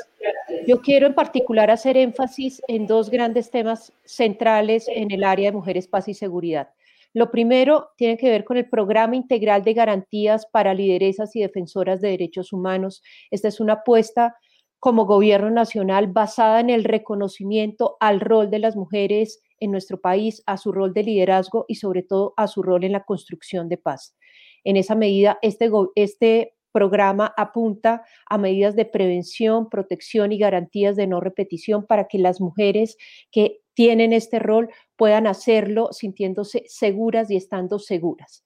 Yo 0.67 0.81
quiero 0.81 1.07
en 1.07 1.15
particular 1.15 1.71
hacer 1.71 1.97
énfasis 1.97 2.61
en 2.67 2.89
dos 2.89 3.09
grandes 3.09 3.53
temas 3.53 3.93
centrales 4.05 4.89
en 4.89 5.13
el 5.13 5.23
área 5.23 5.51
de 5.51 5.57
mujeres, 5.57 5.87
paz 5.87 6.09
y 6.09 6.15
seguridad. 6.15 6.71
Lo 7.15 7.31
primero 7.31 7.91
tiene 7.97 8.17
que 8.17 8.29
ver 8.29 8.45
con 8.45 8.57
el 8.57 8.69
programa 8.69 9.15
integral 9.15 9.63
de 9.63 9.75
garantías 9.75 10.45
para 10.47 10.75
lideresas 10.75 11.37
y 11.37 11.41
defensoras 11.41 12.01
de 12.01 12.09
derechos 12.09 12.53
humanos. 12.53 13.03
Esta 13.31 13.47
es 13.47 13.61
una 13.61 13.75
apuesta 13.75 14.35
como 14.81 15.07
gobierno 15.07 15.51
nacional 15.51 16.09
basada 16.09 16.59
en 16.59 16.71
el 16.71 16.83
reconocimiento 16.83 17.97
al 18.01 18.19
rol 18.19 18.51
de 18.51 18.59
las 18.59 18.75
mujeres 18.75 19.41
en 19.61 19.71
nuestro 19.71 20.01
país, 20.01 20.43
a 20.47 20.57
su 20.57 20.73
rol 20.73 20.93
de 20.93 21.05
liderazgo 21.05 21.65
y 21.69 21.77
sobre 21.77 22.03
todo 22.03 22.35
a 22.37 22.49
su 22.49 22.65
rol 22.65 22.83
en 22.83 22.93
la 22.93 23.05
construcción 23.05 23.69
de 23.69 23.79
paz. 23.79 24.17
En 24.65 24.77
esa 24.77 24.97
medida, 24.97 25.39
este, 25.43 25.71
este 25.95 26.56
programa 26.77 27.33
apunta 27.39 28.05
a 28.27 28.37
medidas 28.37 28.77
de 28.77 28.85
prevención, 28.85 29.71
protección 29.71 30.31
y 30.31 30.37
garantías 30.37 30.95
de 30.95 31.07
no 31.07 31.21
repetición 31.21 31.87
para 31.87 32.07
que 32.07 32.19
las 32.19 32.39
mujeres 32.39 32.99
que 33.33 33.63
tienen 33.73 34.13
este 34.13 34.39
rol 34.39 34.69
puedan 34.95 35.27
hacerlo 35.27 35.89
sintiéndose 35.91 36.65
seguras 36.67 37.31
y 37.31 37.37
estando 37.37 37.79
seguras. 37.79 38.45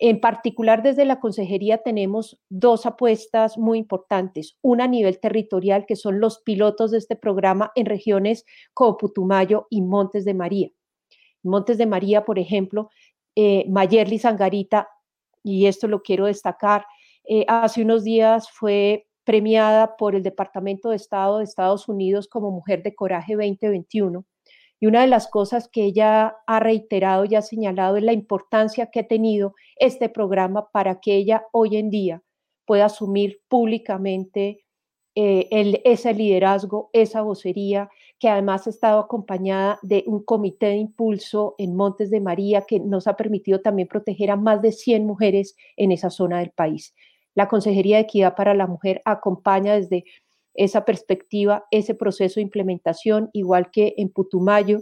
En 0.00 0.20
particular, 0.20 0.82
desde 0.82 1.04
la 1.04 1.20
consejería 1.20 1.78
tenemos 1.78 2.40
dos 2.48 2.86
apuestas 2.86 3.56
muy 3.56 3.78
importantes. 3.78 4.58
Una 4.62 4.84
a 4.84 4.88
nivel 4.88 5.20
territorial, 5.20 5.86
que 5.86 5.94
son 5.94 6.18
los 6.18 6.40
pilotos 6.40 6.90
de 6.90 6.98
este 6.98 7.14
programa 7.14 7.70
en 7.76 7.86
regiones 7.86 8.44
como 8.74 8.96
Putumayo 8.96 9.68
y 9.70 9.82
Montes 9.82 10.24
de 10.24 10.34
María. 10.34 10.70
Montes 11.44 11.78
de 11.78 11.86
María, 11.86 12.24
por 12.24 12.40
ejemplo, 12.40 12.90
eh, 13.36 13.64
Mayerly 13.68 14.18
Zangarita, 14.18 14.88
y 15.44 15.66
esto 15.66 15.86
lo 15.86 16.02
quiero 16.02 16.26
destacar, 16.26 16.84
eh, 17.32 17.44
hace 17.46 17.82
unos 17.82 18.02
días 18.02 18.50
fue 18.50 19.06
premiada 19.22 19.96
por 19.96 20.16
el 20.16 20.24
Departamento 20.24 20.90
de 20.90 20.96
Estado 20.96 21.38
de 21.38 21.44
Estados 21.44 21.88
Unidos 21.88 22.26
como 22.26 22.50
Mujer 22.50 22.82
de 22.82 22.96
Coraje 22.96 23.34
2021. 23.34 24.24
Y 24.80 24.86
una 24.88 25.02
de 25.02 25.06
las 25.06 25.28
cosas 25.28 25.68
que 25.68 25.84
ella 25.84 26.34
ha 26.48 26.58
reiterado 26.58 27.24
y 27.24 27.36
ha 27.36 27.42
señalado 27.42 27.96
es 27.96 28.02
la 28.02 28.12
importancia 28.12 28.90
que 28.90 28.98
ha 28.98 29.06
tenido 29.06 29.54
este 29.76 30.08
programa 30.08 30.70
para 30.72 30.98
que 30.98 31.14
ella 31.14 31.44
hoy 31.52 31.76
en 31.76 31.90
día 31.90 32.20
pueda 32.66 32.86
asumir 32.86 33.40
públicamente 33.46 34.64
eh, 35.14 35.80
ese 35.84 36.12
liderazgo, 36.14 36.90
esa 36.92 37.22
vocería, 37.22 37.90
que 38.18 38.28
además 38.28 38.66
ha 38.66 38.70
estado 38.70 38.98
acompañada 38.98 39.78
de 39.82 40.02
un 40.08 40.24
comité 40.24 40.66
de 40.66 40.78
impulso 40.78 41.54
en 41.58 41.76
Montes 41.76 42.10
de 42.10 42.20
María 42.20 42.62
que 42.62 42.80
nos 42.80 43.06
ha 43.06 43.14
permitido 43.16 43.60
también 43.60 43.86
proteger 43.86 44.32
a 44.32 44.36
más 44.36 44.60
de 44.62 44.72
100 44.72 45.06
mujeres 45.06 45.54
en 45.76 45.92
esa 45.92 46.10
zona 46.10 46.40
del 46.40 46.50
país. 46.50 46.92
La 47.34 47.48
Consejería 47.48 47.96
de 47.96 48.02
Equidad 48.02 48.34
para 48.34 48.54
la 48.54 48.66
Mujer 48.66 49.02
acompaña 49.04 49.74
desde 49.74 50.04
esa 50.54 50.84
perspectiva 50.84 51.64
ese 51.70 51.94
proceso 51.94 52.36
de 52.36 52.42
implementación, 52.42 53.30
igual 53.32 53.70
que 53.70 53.94
en 53.96 54.10
Putumayo, 54.10 54.80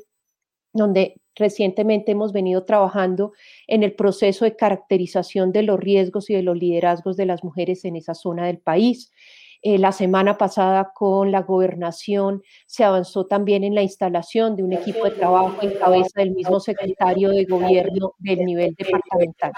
donde 0.72 1.20
recientemente 1.34 2.12
hemos 2.12 2.32
venido 2.32 2.64
trabajando 2.64 3.32
en 3.66 3.82
el 3.82 3.94
proceso 3.94 4.44
de 4.44 4.56
caracterización 4.56 5.52
de 5.52 5.62
los 5.62 5.78
riesgos 5.78 6.30
y 6.30 6.34
de 6.34 6.42
los 6.42 6.56
liderazgos 6.56 7.16
de 7.16 7.26
las 7.26 7.44
mujeres 7.44 7.84
en 7.84 7.96
esa 7.96 8.14
zona 8.14 8.46
del 8.46 8.58
país. 8.58 9.12
Eh, 9.60 9.78
la 9.78 9.90
semana 9.90 10.38
pasada 10.38 10.92
con 10.94 11.32
la 11.32 11.42
gobernación 11.42 12.42
se 12.66 12.84
avanzó 12.84 13.26
también 13.26 13.64
en 13.64 13.74
la 13.74 13.82
instalación 13.82 14.54
de 14.54 14.62
un 14.62 14.72
equipo 14.72 15.04
de 15.04 15.10
trabajo 15.10 15.56
en 15.62 15.74
cabeza 15.74 16.20
del 16.20 16.30
mismo 16.30 16.60
secretario 16.60 17.30
de 17.30 17.44
gobierno 17.44 18.14
del 18.18 18.44
nivel 18.44 18.74
departamental. 18.76 19.52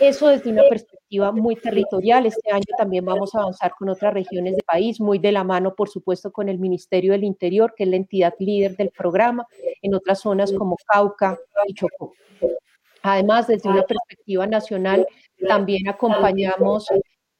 Eso 0.00 0.28
desde 0.28 0.50
una 0.50 0.62
perspectiva 0.68 0.97
muy 1.34 1.56
territorial. 1.56 2.26
Este 2.26 2.50
año 2.52 2.64
también 2.76 3.04
vamos 3.04 3.34
a 3.34 3.40
avanzar 3.40 3.72
con 3.78 3.88
otras 3.88 4.12
regiones 4.12 4.52
del 4.52 4.64
país, 4.64 5.00
muy 5.00 5.18
de 5.18 5.32
la 5.32 5.44
mano, 5.44 5.74
por 5.74 5.88
supuesto, 5.88 6.30
con 6.30 6.48
el 6.48 6.58
Ministerio 6.58 7.12
del 7.12 7.24
Interior, 7.24 7.74
que 7.76 7.84
es 7.84 7.90
la 7.90 7.96
entidad 7.96 8.34
líder 8.38 8.76
del 8.76 8.90
programa, 8.90 9.46
en 9.82 9.94
otras 9.94 10.20
zonas 10.20 10.52
como 10.52 10.76
Cauca 10.86 11.38
y 11.66 11.74
Chocó. 11.74 12.12
Además, 13.02 13.46
desde 13.46 13.68
una 13.68 13.82
perspectiva 13.82 14.46
nacional, 14.46 15.06
también 15.46 15.88
acompañamos 15.88 16.88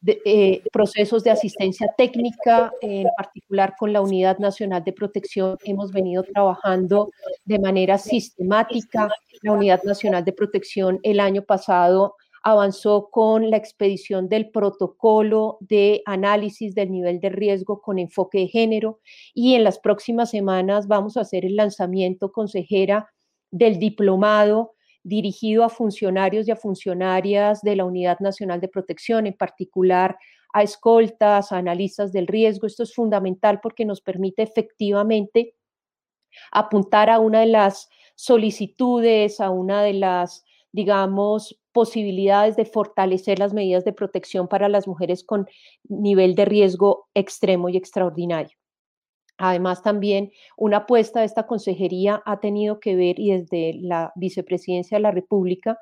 eh, 0.06 0.62
procesos 0.72 1.24
de 1.24 1.32
asistencia 1.32 1.92
técnica, 1.96 2.72
en 2.80 3.08
particular 3.16 3.74
con 3.76 3.92
la 3.92 4.00
Unidad 4.00 4.38
Nacional 4.38 4.84
de 4.84 4.92
Protección, 4.92 5.58
hemos 5.64 5.90
venido 5.90 6.22
trabajando 6.22 7.10
de 7.44 7.58
manera 7.58 7.98
sistemática. 7.98 9.08
La 9.42 9.52
Unidad 9.52 9.82
Nacional 9.82 10.24
de 10.24 10.32
Protección 10.32 11.00
el 11.02 11.20
año 11.20 11.42
pasado 11.42 12.14
avanzó 12.50 13.10
con 13.10 13.50
la 13.50 13.56
expedición 13.56 14.28
del 14.28 14.50
protocolo 14.50 15.58
de 15.60 16.02
análisis 16.06 16.74
del 16.74 16.90
nivel 16.90 17.20
de 17.20 17.30
riesgo 17.30 17.80
con 17.80 17.98
enfoque 17.98 18.38
de 18.38 18.48
género 18.48 19.00
y 19.34 19.54
en 19.54 19.64
las 19.64 19.78
próximas 19.78 20.30
semanas 20.30 20.86
vamos 20.88 21.16
a 21.16 21.22
hacer 21.22 21.44
el 21.44 21.56
lanzamiento 21.56 22.32
consejera 22.32 23.10
del 23.50 23.78
diplomado 23.78 24.74
dirigido 25.02 25.64
a 25.64 25.68
funcionarios 25.68 26.46
y 26.46 26.50
a 26.50 26.56
funcionarias 26.56 27.62
de 27.62 27.76
la 27.76 27.84
Unidad 27.84 28.18
Nacional 28.20 28.60
de 28.60 28.68
Protección, 28.68 29.26
en 29.26 29.34
particular 29.34 30.18
a 30.52 30.62
escoltas, 30.62 31.52
a 31.52 31.58
analistas 31.58 32.12
del 32.12 32.26
riesgo. 32.26 32.66
Esto 32.66 32.82
es 32.82 32.94
fundamental 32.94 33.60
porque 33.62 33.84
nos 33.84 34.00
permite 34.00 34.42
efectivamente 34.42 35.54
apuntar 36.50 37.10
a 37.10 37.20
una 37.20 37.40
de 37.40 37.46
las 37.46 37.88
solicitudes, 38.14 39.40
a 39.40 39.50
una 39.50 39.82
de 39.82 39.94
las, 39.94 40.44
digamos, 40.72 41.58
posibilidades 41.78 42.56
de 42.56 42.64
fortalecer 42.64 43.38
las 43.38 43.54
medidas 43.54 43.84
de 43.84 43.92
protección 43.92 44.48
para 44.48 44.68
las 44.68 44.88
mujeres 44.88 45.22
con 45.22 45.46
nivel 45.88 46.34
de 46.34 46.44
riesgo 46.44 47.06
extremo 47.14 47.68
y 47.68 47.76
extraordinario. 47.76 48.58
Además, 49.36 49.84
también 49.84 50.32
una 50.56 50.78
apuesta 50.78 51.20
de 51.20 51.26
esta 51.26 51.46
consejería 51.46 52.20
ha 52.26 52.40
tenido 52.40 52.80
que 52.80 52.96
ver, 52.96 53.20
y 53.20 53.30
desde 53.30 53.74
la 53.80 54.10
vicepresidencia 54.16 54.96
de 54.96 55.02
la 55.02 55.12
República, 55.12 55.78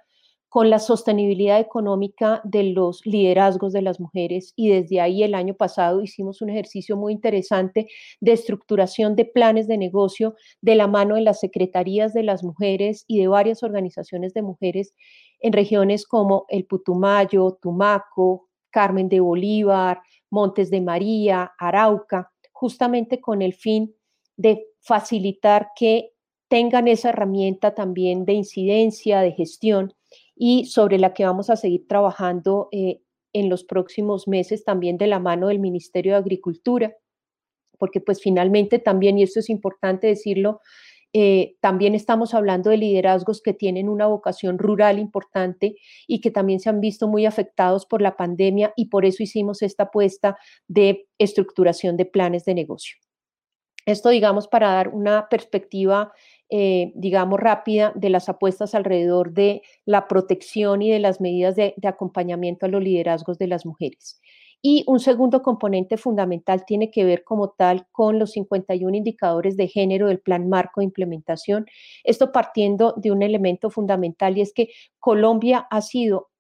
con 0.51 0.71
la 0.71 0.79
sostenibilidad 0.79 1.61
económica 1.61 2.41
de 2.45 2.65
los 2.65 3.05
liderazgos 3.05 3.73
de 3.73 3.83
las 3.83 3.99
mujeres 3.99 4.53
y 4.55 4.69
desde 4.69 5.01
ahí 5.01 5.23
el 5.23 5.35
año 5.35 5.55
pasado 5.55 6.03
hicimos 6.03 6.41
un 6.41 6.51
ejercicio 6.51 6.97
muy 6.97 7.13
interesante 7.13 7.89
de 8.21 8.33
estructuración 8.33 9.17
de 9.17 9.25
planes 9.25 9.67
de 9.67 9.77
negocio 9.77 10.35
de 10.61 10.77
la 10.77 10.87
mano 10.87 11.17
de 11.17 11.23
las 11.23 11.41
secretarías 11.41 12.15
de 12.15 12.23
las 12.23 12.45
mujeres 12.45 13.05
y 13.09 13.19
de 13.19 13.29
varias 13.29 13.63
organizaciones 13.63 14.35
de 14.35 14.43
mujeres 14.43 14.95
en 15.41 15.53
regiones 15.53 16.07
como 16.07 16.47
el 16.49 16.67
Putumayo, 16.67 17.59
Tumaco, 17.61 18.49
Carmen 18.71 19.09
de 19.09 19.21
Bolívar, 19.21 20.03
Montes 20.31 20.71
de 20.71 20.81
María, 20.81 21.53
Arauca, 21.59 22.33
justamente 22.53 23.21
con 23.21 23.43
el 23.43 23.55
fin 23.55 23.95
de 24.37 24.67
facilitar 24.81 25.69
que 25.77 26.13
tengan 26.49 26.89
esa 26.89 27.11
herramienta 27.11 27.75
también 27.75 28.25
de 28.25 28.35
incidencia, 28.35 29.21
de 29.21 29.33
gestión 29.33 29.95
y 30.35 30.67
sobre 30.67 30.99
la 30.99 31.15
que 31.15 31.25
vamos 31.25 31.51
a 31.51 31.57
seguir 31.57 31.87
trabajando 31.89 32.69
eh, 32.71 33.01
en 33.33 33.49
los 33.49 33.65
próximos 33.65 34.29
meses 34.29 34.65
también 34.65 34.97
de 34.97 35.07
la 35.07 35.19
mano 35.19 35.49
del 35.49 35.59
Ministerio 35.59 36.13
de 36.13 36.19
Agricultura, 36.19 36.97
porque 37.79 38.01
pues 38.01 38.21
finalmente 38.21 38.79
también, 38.79 39.19
y 39.19 39.23
esto 39.23 39.41
es 39.41 39.51
importante 39.51 40.07
decirlo, 40.07 40.61
eh, 41.19 41.57
también 41.63 41.95
estamos 41.95 42.35
hablando 42.35 42.69
de 42.69 42.77
liderazgos 42.77 43.41
que 43.41 43.55
tienen 43.55 43.89
una 43.89 44.07
vocación 44.07 44.59
rural 44.59 44.99
importante 44.99 45.77
y 46.07 46.21
que 46.21 46.31
también 46.31 46.61
se 46.61 46.69
han 46.69 46.79
visto 46.79 47.09
muy 47.09 47.25
afectados 47.25 47.87
por 47.87 48.03
la 48.03 48.19
pandemia 48.19 48.75
y 48.77 48.91
por 48.91 49.07
eso 49.07 49.23
hicimos 49.23 49.63
esta 49.63 49.85
apuesta 49.85 50.37
de 50.69 51.09
estructuración 51.17 51.97
de 51.97 52.05
planes 52.05 52.45
de 52.45 52.53
negocio. 52.53 52.99
Esto, 53.87 54.11
digamos, 54.11 54.47
para 54.47 54.73
dar 54.73 54.89
una 54.89 55.31
perspectiva 55.31 56.13
eh, 56.51 56.93
digamos, 56.95 57.41
rápida 57.41 57.93
de 57.97 58.11
las 58.11 58.29
apuestas 58.29 58.77
alrededor 58.77 59.33
de 59.33 59.63
la 59.85 60.07
protección 60.07 60.81
y 60.81 60.91
de 60.91 61.01
las 61.01 61.21
medidas 61.21 61.57
de, 61.57 61.75
acompañamiento 61.83 62.67
a 62.67 62.69
los 62.69 62.83
liderazgos 62.83 63.39
de 63.39 63.49
las 63.49 63.67
mujeres. 63.67 64.21
Y 64.69 64.83
un 64.89 64.99
segundo 64.99 65.43
componente 65.43 65.97
fundamental 65.97 66.65
tiene 66.67 66.91
que 66.91 67.05
ver 67.05 67.23
como 67.23 67.51
tal 67.51 67.87
con 67.93 68.19
los 68.19 68.33
51 68.33 68.97
indicadores 68.97 69.57
de 69.57 69.69
género 69.69 70.09
del 70.09 70.19
Plan 70.19 70.49
Marco 70.49 70.81
de 70.81 70.87
Implementación. 70.87 71.67
Esto 72.03 72.33
partiendo 72.33 72.93
de 72.97 73.13
un 73.13 73.23
elemento 73.23 73.71
fundamental 73.71 74.37
y 74.37 74.41
es 74.41 74.53
que 74.53 74.71
Colombia 74.99 75.69
ha 75.71 75.81
sido 75.83 76.31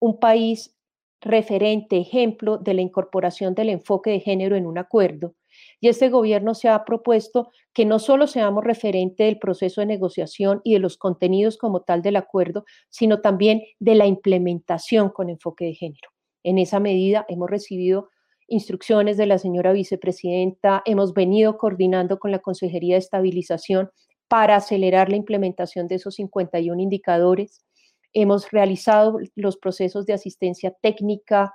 un 0.00 0.18
país 0.18 0.74
referente, 1.20 1.98
ejemplo 1.98 2.58
de 2.58 2.74
la 2.74 2.80
incorporación 2.80 3.54
del 3.54 3.68
enfoque 3.68 4.10
de 4.10 4.18
género 4.18 4.56
en 4.56 4.66
un 4.66 4.78
acuerdo 4.78 5.36
y 5.78 5.86
este 5.86 6.08
gobierno 6.08 6.56
se 6.56 6.68
ha 6.68 6.84
propuesto 6.84 7.50
que 7.72 7.84
no 7.84 8.00
solo 8.00 8.26
seamos 8.26 8.64
referente 8.64 9.22
del 9.22 9.38
proceso 9.38 9.82
de 9.82 9.86
negociación 9.86 10.62
y 10.64 10.72
de 10.72 10.80
los 10.80 10.96
contenidos 10.96 11.58
como 11.58 11.82
tal 11.82 12.02
del 12.02 12.16
acuerdo, 12.16 12.64
sino 12.88 13.20
también 13.20 13.62
de 13.78 13.94
la 13.94 14.06
implementación 14.06 15.10
con 15.10 15.30
enfoque 15.30 15.66
de 15.66 15.74
género. 15.74 16.11
En 16.42 16.58
esa 16.58 16.80
medida 16.80 17.24
hemos 17.28 17.50
recibido 17.50 18.08
instrucciones 18.48 19.16
de 19.16 19.26
la 19.26 19.38
señora 19.38 19.72
vicepresidenta, 19.72 20.82
hemos 20.84 21.14
venido 21.14 21.56
coordinando 21.56 22.18
con 22.18 22.30
la 22.30 22.40
Consejería 22.40 22.94
de 22.94 23.00
Estabilización 23.00 23.90
para 24.28 24.56
acelerar 24.56 25.08
la 25.08 25.16
implementación 25.16 25.88
de 25.88 25.96
esos 25.96 26.16
51 26.16 26.80
indicadores. 26.80 27.64
Hemos 28.12 28.50
realizado 28.50 29.18
los 29.36 29.56
procesos 29.56 30.06
de 30.06 30.14
asistencia 30.14 30.74
técnica, 30.82 31.54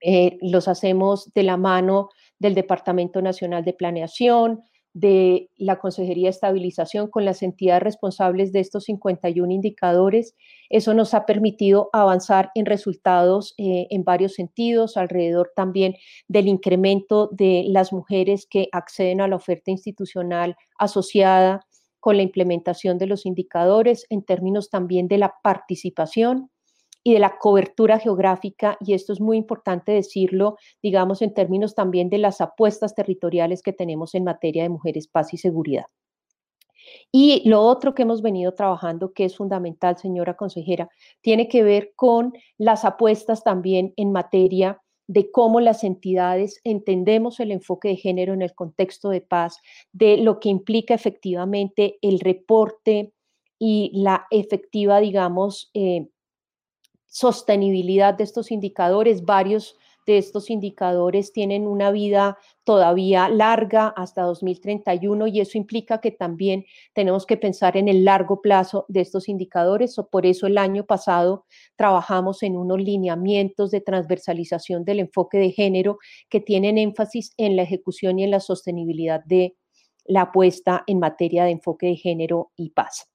eh, 0.00 0.38
los 0.40 0.66
hacemos 0.66 1.30
de 1.34 1.42
la 1.42 1.56
mano 1.56 2.08
del 2.38 2.54
Departamento 2.54 3.20
Nacional 3.22 3.64
de 3.64 3.74
Planeación, 3.74 4.62
de 4.92 5.50
la 5.56 5.78
Consejería 5.78 6.26
de 6.26 6.30
Estabilización 6.30 7.08
con 7.08 7.24
las 7.24 7.42
entidades 7.42 7.82
responsables 7.82 8.52
de 8.52 8.60
estos 8.60 8.84
51 8.84 9.52
indicadores. 9.52 10.34
Eso 10.68 10.94
nos 10.94 11.14
ha 11.14 11.26
permitido 11.26 11.90
avanzar 11.92 12.50
en 12.54 12.66
resultados 12.66 13.54
eh, 13.58 13.86
en 13.90 14.04
varios 14.04 14.34
sentidos, 14.34 14.96
alrededor 14.96 15.52
también 15.54 15.94
del 16.28 16.48
incremento 16.48 17.28
de 17.32 17.64
las 17.68 17.92
mujeres 17.92 18.46
que 18.46 18.68
acceden 18.72 19.20
a 19.20 19.28
la 19.28 19.36
oferta 19.36 19.70
institucional 19.70 20.56
asociada 20.78 21.66
con 22.00 22.16
la 22.16 22.22
implementación 22.22 22.98
de 22.98 23.06
los 23.06 23.26
indicadores, 23.26 24.06
en 24.08 24.24
términos 24.24 24.70
también 24.70 25.06
de 25.06 25.18
la 25.18 25.34
participación 25.42 26.50
y 27.02 27.14
de 27.14 27.18
la 27.18 27.38
cobertura 27.38 27.98
geográfica, 27.98 28.76
y 28.80 28.94
esto 28.94 29.12
es 29.12 29.20
muy 29.20 29.36
importante 29.36 29.92
decirlo, 29.92 30.56
digamos, 30.82 31.22
en 31.22 31.32
términos 31.32 31.74
también 31.74 32.10
de 32.10 32.18
las 32.18 32.40
apuestas 32.40 32.94
territoriales 32.94 33.62
que 33.62 33.72
tenemos 33.72 34.14
en 34.14 34.24
materia 34.24 34.62
de 34.62 34.68
mujeres, 34.68 35.08
paz 35.08 35.32
y 35.32 35.38
seguridad. 35.38 35.86
Y 37.12 37.48
lo 37.48 37.62
otro 37.62 37.94
que 37.94 38.02
hemos 38.02 38.22
venido 38.22 38.54
trabajando, 38.54 39.12
que 39.12 39.24
es 39.24 39.36
fundamental, 39.36 39.96
señora 39.96 40.36
consejera, 40.36 40.88
tiene 41.20 41.48
que 41.48 41.62
ver 41.62 41.92
con 41.96 42.32
las 42.58 42.84
apuestas 42.84 43.42
también 43.42 43.92
en 43.96 44.12
materia 44.12 44.80
de 45.06 45.30
cómo 45.32 45.60
las 45.60 45.82
entidades 45.82 46.60
entendemos 46.62 47.40
el 47.40 47.50
enfoque 47.50 47.88
de 47.88 47.96
género 47.96 48.32
en 48.32 48.42
el 48.42 48.54
contexto 48.54 49.08
de 49.08 49.20
paz, 49.20 49.58
de 49.92 50.18
lo 50.18 50.38
que 50.38 50.50
implica 50.50 50.94
efectivamente 50.94 51.98
el 52.00 52.20
reporte 52.20 53.12
y 53.58 53.90
la 53.92 54.26
efectiva, 54.30 55.00
digamos, 55.00 55.70
eh, 55.74 56.06
sostenibilidad 57.10 58.14
de 58.14 58.24
estos 58.24 58.50
indicadores. 58.50 59.24
Varios 59.24 59.76
de 60.06 60.16
estos 60.16 60.48
indicadores 60.48 61.32
tienen 61.32 61.66
una 61.66 61.90
vida 61.90 62.38
todavía 62.64 63.28
larga 63.28 63.88
hasta 63.88 64.22
2031 64.22 65.26
y 65.26 65.40
eso 65.40 65.58
implica 65.58 66.00
que 66.00 66.10
también 66.10 66.64
tenemos 66.94 67.26
que 67.26 67.36
pensar 67.36 67.76
en 67.76 67.88
el 67.88 68.04
largo 68.04 68.40
plazo 68.40 68.86
de 68.88 69.02
estos 69.02 69.28
indicadores. 69.28 69.96
Por 70.10 70.24
eso 70.24 70.46
el 70.46 70.56
año 70.56 70.86
pasado 70.86 71.44
trabajamos 71.76 72.42
en 72.42 72.56
unos 72.56 72.78
lineamientos 72.80 73.70
de 73.70 73.82
transversalización 73.82 74.84
del 74.84 75.00
enfoque 75.00 75.38
de 75.38 75.50
género 75.50 75.98
que 76.28 76.40
tienen 76.40 76.78
énfasis 76.78 77.32
en 77.36 77.56
la 77.56 77.62
ejecución 77.62 78.18
y 78.18 78.24
en 78.24 78.30
la 78.30 78.40
sostenibilidad 78.40 79.22
de 79.24 79.56
la 80.06 80.22
apuesta 80.22 80.82
en 80.86 80.98
materia 80.98 81.44
de 81.44 81.50
enfoque 81.50 81.86
de 81.86 81.96
género 81.96 82.52
y 82.56 82.70
paz. 82.70 83.09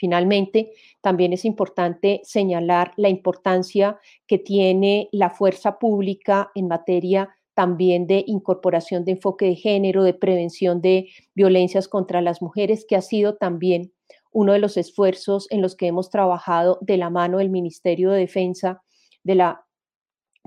Finalmente, 0.00 0.72
también 1.02 1.34
es 1.34 1.44
importante 1.44 2.22
señalar 2.24 2.94
la 2.96 3.10
importancia 3.10 4.00
que 4.26 4.38
tiene 4.38 5.10
la 5.12 5.28
fuerza 5.28 5.78
pública 5.78 6.50
en 6.54 6.68
materia 6.68 7.28
también 7.52 8.06
de 8.06 8.24
incorporación 8.26 9.04
de 9.04 9.12
enfoque 9.12 9.44
de 9.44 9.56
género, 9.56 10.02
de 10.02 10.14
prevención 10.14 10.80
de 10.80 11.10
violencias 11.34 11.86
contra 11.86 12.22
las 12.22 12.40
mujeres, 12.40 12.86
que 12.88 12.96
ha 12.96 13.02
sido 13.02 13.36
también 13.36 13.92
uno 14.32 14.54
de 14.54 14.58
los 14.58 14.78
esfuerzos 14.78 15.46
en 15.50 15.60
los 15.60 15.76
que 15.76 15.88
hemos 15.88 16.08
trabajado 16.08 16.78
de 16.80 16.96
la 16.96 17.10
mano 17.10 17.36
del 17.36 17.50
Ministerio 17.50 18.10
de 18.10 18.20
Defensa, 18.20 18.82
de 19.22 19.34
la 19.34 19.66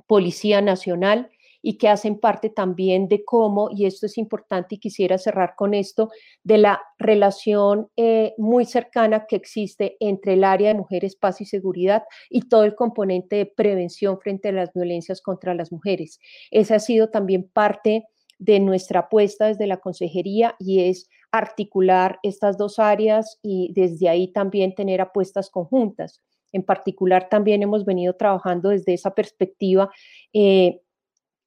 Policía 0.08 0.62
Nacional 0.62 1.30
y 1.64 1.78
que 1.78 1.88
hacen 1.88 2.20
parte 2.20 2.50
también 2.50 3.08
de 3.08 3.24
cómo, 3.24 3.70
y 3.72 3.86
esto 3.86 4.06
es 4.06 4.18
importante 4.20 4.76
y 4.76 4.80
quisiera 4.80 5.18
cerrar 5.18 5.56
con 5.56 5.74
esto, 5.74 6.12
de 6.44 6.60
la 6.60 6.82
relación 7.00 7.88
eh, 7.96 8.34
muy 8.38 8.66
cercana 8.66 9.26
que 9.28 9.38
existe 9.38 9.96
entre 10.00 10.34
el 10.34 10.44
área 10.44 10.68
de 10.68 10.76
mujeres, 10.76 11.16
paz 11.16 11.40
y 11.42 11.46
seguridad 11.46 12.04
y 12.30 12.50
todo 12.50 12.66
el 12.66 12.76
componente 12.76 13.38
de 13.38 13.46
prevención 13.46 14.20
frente 14.20 14.50
a 14.50 14.52
las 14.52 14.74
violencias 14.74 15.22
contra 15.22 15.56
las 15.56 15.72
mujeres. 15.72 16.20
Esa 16.52 16.76
ha 16.76 16.80
sido 16.80 17.10
también 17.10 17.50
parte 17.52 18.04
de 18.38 18.60
nuestra 18.60 19.02
apuesta 19.02 19.48
desde 19.48 19.66
la 19.66 19.78
consejería 19.78 20.56
y 20.60 20.82
es 20.90 21.10
articular 21.32 22.20
estas 22.24 22.58
dos 22.58 22.78
áreas 22.78 23.40
y 23.42 23.72
desde 23.74 24.10
ahí 24.10 24.28
también 24.28 24.76
tener 24.76 25.00
apuestas 25.00 25.50
conjuntas. 25.50 26.22
En 26.52 26.64
particular, 26.64 27.30
también 27.30 27.64
hemos 27.64 27.84
venido 27.84 28.16
trabajando 28.16 28.70
desde 28.70 28.94
esa 28.94 29.16
perspectiva 29.16 29.90
eh, 30.34 30.82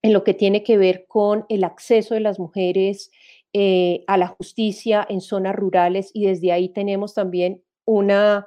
en 0.06 0.12
lo 0.12 0.22
que 0.22 0.34
tiene 0.34 0.62
que 0.62 0.78
ver 0.78 1.06
con 1.08 1.46
el 1.48 1.64
acceso 1.64 2.14
de 2.14 2.20
las 2.20 2.38
mujeres 2.38 3.10
eh, 3.52 4.04
a 4.06 4.16
la 4.16 4.28
justicia 4.28 5.04
en 5.08 5.20
zonas 5.20 5.56
rurales 5.56 6.12
y 6.14 6.26
desde 6.26 6.52
ahí 6.52 6.68
tenemos 6.68 7.12
también 7.12 7.62
una, 7.84 8.46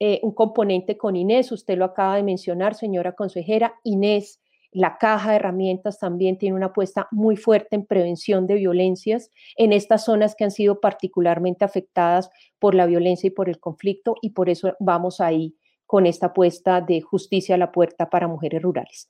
eh, 0.00 0.18
un 0.24 0.32
componente 0.32 0.96
con 0.96 1.14
Inés, 1.14 1.52
usted 1.52 1.78
lo 1.78 1.84
acaba 1.84 2.16
de 2.16 2.24
mencionar, 2.24 2.74
señora 2.74 3.12
consejera, 3.12 3.74
Inés 3.84 4.40
La 4.72 4.98
caja 4.98 5.30
de 5.30 5.36
herramientas 5.36 6.00
también 6.00 6.38
tiene 6.38 6.56
una 6.56 6.66
apuesta 6.66 7.06
muy 7.12 7.36
fuerte 7.36 7.76
en 7.76 7.86
prevención 7.86 8.48
de 8.48 8.56
violencias 8.56 9.30
en 9.56 9.72
estas 9.72 10.04
zonas 10.04 10.34
que 10.34 10.44
han 10.44 10.50
sido 10.50 10.80
particularmente 10.80 11.64
afectadas 11.64 12.30
por 12.58 12.74
la 12.74 12.86
violencia 12.86 13.28
y 13.28 13.30
por 13.30 13.48
el 13.48 13.60
conflicto 13.60 14.16
y 14.22 14.30
por 14.30 14.50
eso 14.50 14.74
vamos 14.80 15.20
ahí 15.20 15.54
con 15.86 16.04
esta 16.04 16.26
apuesta 16.26 16.80
de 16.80 17.00
justicia 17.00 17.54
a 17.54 17.58
la 17.58 17.70
puerta 17.70 18.10
para 18.10 18.26
mujeres 18.26 18.60
rurales. 18.60 19.08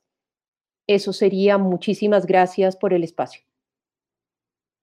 Eso 0.89 1.13
sería. 1.13 1.59
Muchísimas 1.59 2.27
gracias 2.27 2.77
por 2.77 2.93
el 2.93 3.05
espacio. 3.05 3.43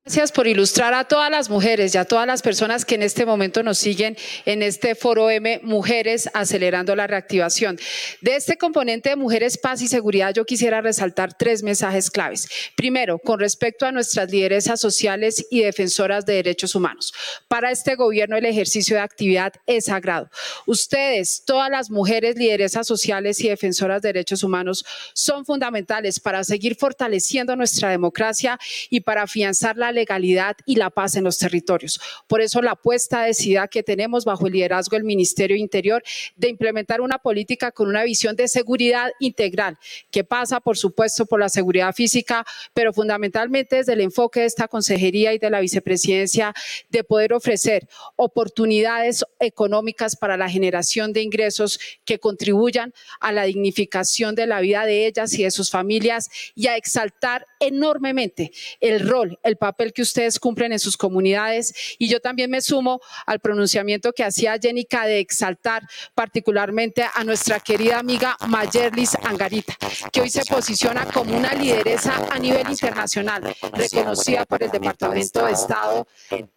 Gracias 0.06 0.34
por 0.34 0.48
ilustrar 0.48 0.94
a 0.94 1.06
todas 1.06 1.32
las 1.32 1.50
mujeres 1.50 1.96
y 1.96 1.98
a 1.98 2.04
todas 2.04 2.28
las 2.28 2.42
personas 2.42 2.84
que 2.84 2.96
en 2.96 3.04
este 3.04 3.26
momento 3.26 3.64
nos 3.64 3.78
siguen 3.78 4.18
en 4.44 4.62
este 4.62 4.96
foro 4.96 5.30
M, 5.30 5.62
Mujeres 5.64 6.30
Acelerando 6.34 6.94
la 6.94 7.08
Reactivación. 7.08 7.80
De 8.20 8.36
este 8.36 8.58
componente 8.58 9.08
de 9.08 9.16
Mujeres, 9.16 9.58
Paz 9.58 9.82
y 9.82 9.88
Seguridad, 9.88 10.34
yo 10.34 10.44
quisiera 10.44 10.82
resaltar 10.82 11.38
tres 11.38 11.64
mensajes 11.64 12.12
claves. 12.12 12.50
Primero, 12.76 13.18
con 13.18 13.40
respecto 13.40 13.86
a 13.86 13.94
nuestras 13.94 14.30
lideresas 14.30 14.82
sociales 14.82 15.48
y 15.50 15.62
defensoras 15.62 16.26
de 16.26 16.34
derechos 16.34 16.76
humanos. 16.76 17.14
Para 17.48 17.72
este 17.72 17.96
gobierno, 17.96 18.36
el 18.36 18.46
ejercicio 18.46 18.98
de 18.98 19.04
actividad 19.04 19.54
es 19.68 19.86
sagrado. 19.86 20.30
Ustedes, 20.66 21.46
todas 21.46 21.72
las 21.72 21.90
mujeres 21.90 22.36
lideresas 22.36 22.86
sociales 22.88 23.40
y 23.40 23.48
defensoras 23.48 24.02
de 24.02 24.10
derechos 24.10 24.44
humanos, 24.44 24.84
son 25.14 25.46
fundamentales 25.46 26.20
para 26.20 26.44
seguir 26.44 26.76
fortaleciendo 26.76 27.56
nuestra 27.56 27.88
democracia 27.88 28.60
y 28.90 29.00
para 29.00 29.22
afianzar 29.22 29.78
la 29.78 29.93
legalidad 29.94 30.56
y 30.66 30.76
la 30.76 30.90
paz 30.90 31.16
en 31.16 31.24
los 31.24 31.38
territorios. 31.38 32.00
Por 32.28 32.42
eso 32.42 32.62
la 32.62 32.72
apuesta 32.72 33.24
decidida 33.24 33.68
que 33.68 33.84
tenemos 33.84 34.26
bajo 34.26 34.48
el 34.48 34.54
liderazgo 34.54 34.96
del 34.96 35.04
Ministerio 35.04 35.56
Interior 35.56 36.04
de 36.36 36.50
implementar 36.50 37.02
una 37.02 37.18
política 37.18 37.72
con 37.72 37.88
una 37.88 38.04
visión 38.04 38.36
de 38.36 38.48
seguridad 38.48 39.12
integral 39.20 39.78
que 40.12 40.24
pasa, 40.24 40.60
por 40.60 40.78
supuesto, 40.78 41.26
por 41.26 41.40
la 41.40 41.50
seguridad 41.50 41.94
física, 41.94 42.46
pero 42.74 42.94
fundamentalmente 42.94 43.78
desde 43.78 43.94
el 43.94 44.02
enfoque 44.02 44.42
de 44.42 44.46
esta 44.48 44.68
consejería 44.68 45.34
y 45.34 45.40
de 45.40 45.50
la 45.50 45.60
vicepresidencia 45.60 46.54
de 46.90 47.04
poder 47.04 47.34
ofrecer 47.34 47.88
oportunidades 48.16 49.26
económicas 49.40 50.16
para 50.16 50.38
la 50.38 50.50
generación 50.50 51.14
de 51.14 51.22
ingresos 51.22 51.80
que 52.06 52.20
contribuyan 52.20 52.94
a 53.20 53.32
la 53.32 53.44
dignificación 53.44 54.36
de 54.36 54.48
la 54.48 54.62
vida 54.62 54.86
de 54.86 55.08
ellas 55.08 55.34
y 55.34 55.44
de 55.44 55.52
sus 55.52 55.70
familias 55.70 56.30
y 56.56 56.68
a 56.68 56.78
exaltar 56.78 57.46
enormemente 57.60 58.52
el 58.80 59.08
rol, 59.08 59.40
el 59.44 59.58
papel 59.58 59.83
que 59.92 60.04
ustedes 60.04 60.40
cumplen 60.40 60.72
en 60.72 60.80
sus 60.80 60.96
comunidades. 60.96 61.74
Y 61.98 62.08
yo 62.08 62.22
también 62.22 62.50
me 62.50 62.62
sumo 62.62 63.02
al 63.26 63.40
pronunciamiento 63.40 64.14
que 64.14 64.24
hacía 64.24 64.58
Jenica 64.58 65.06
de 65.06 65.20
exaltar 65.20 65.84
particularmente 66.16 67.06
a 67.14 67.24
nuestra 67.24 67.60
querida 67.60 68.00
amiga 68.00 68.38
Mayerlis 68.48 69.16
Angarita, 69.24 69.76
que 70.12 70.22
hoy 70.22 70.30
se 70.30 70.46
posiciona 70.46 71.06
como 71.06 71.36
una 71.36 71.54
lideresa 71.54 72.26
a 72.30 72.40
nivel 72.40 72.70
internacional, 72.70 73.56
reconocida 73.74 74.46
por 74.46 74.64
el 74.64 74.70
Departamento 74.72 75.46
de 75.46 75.52
Estado 75.52 76.08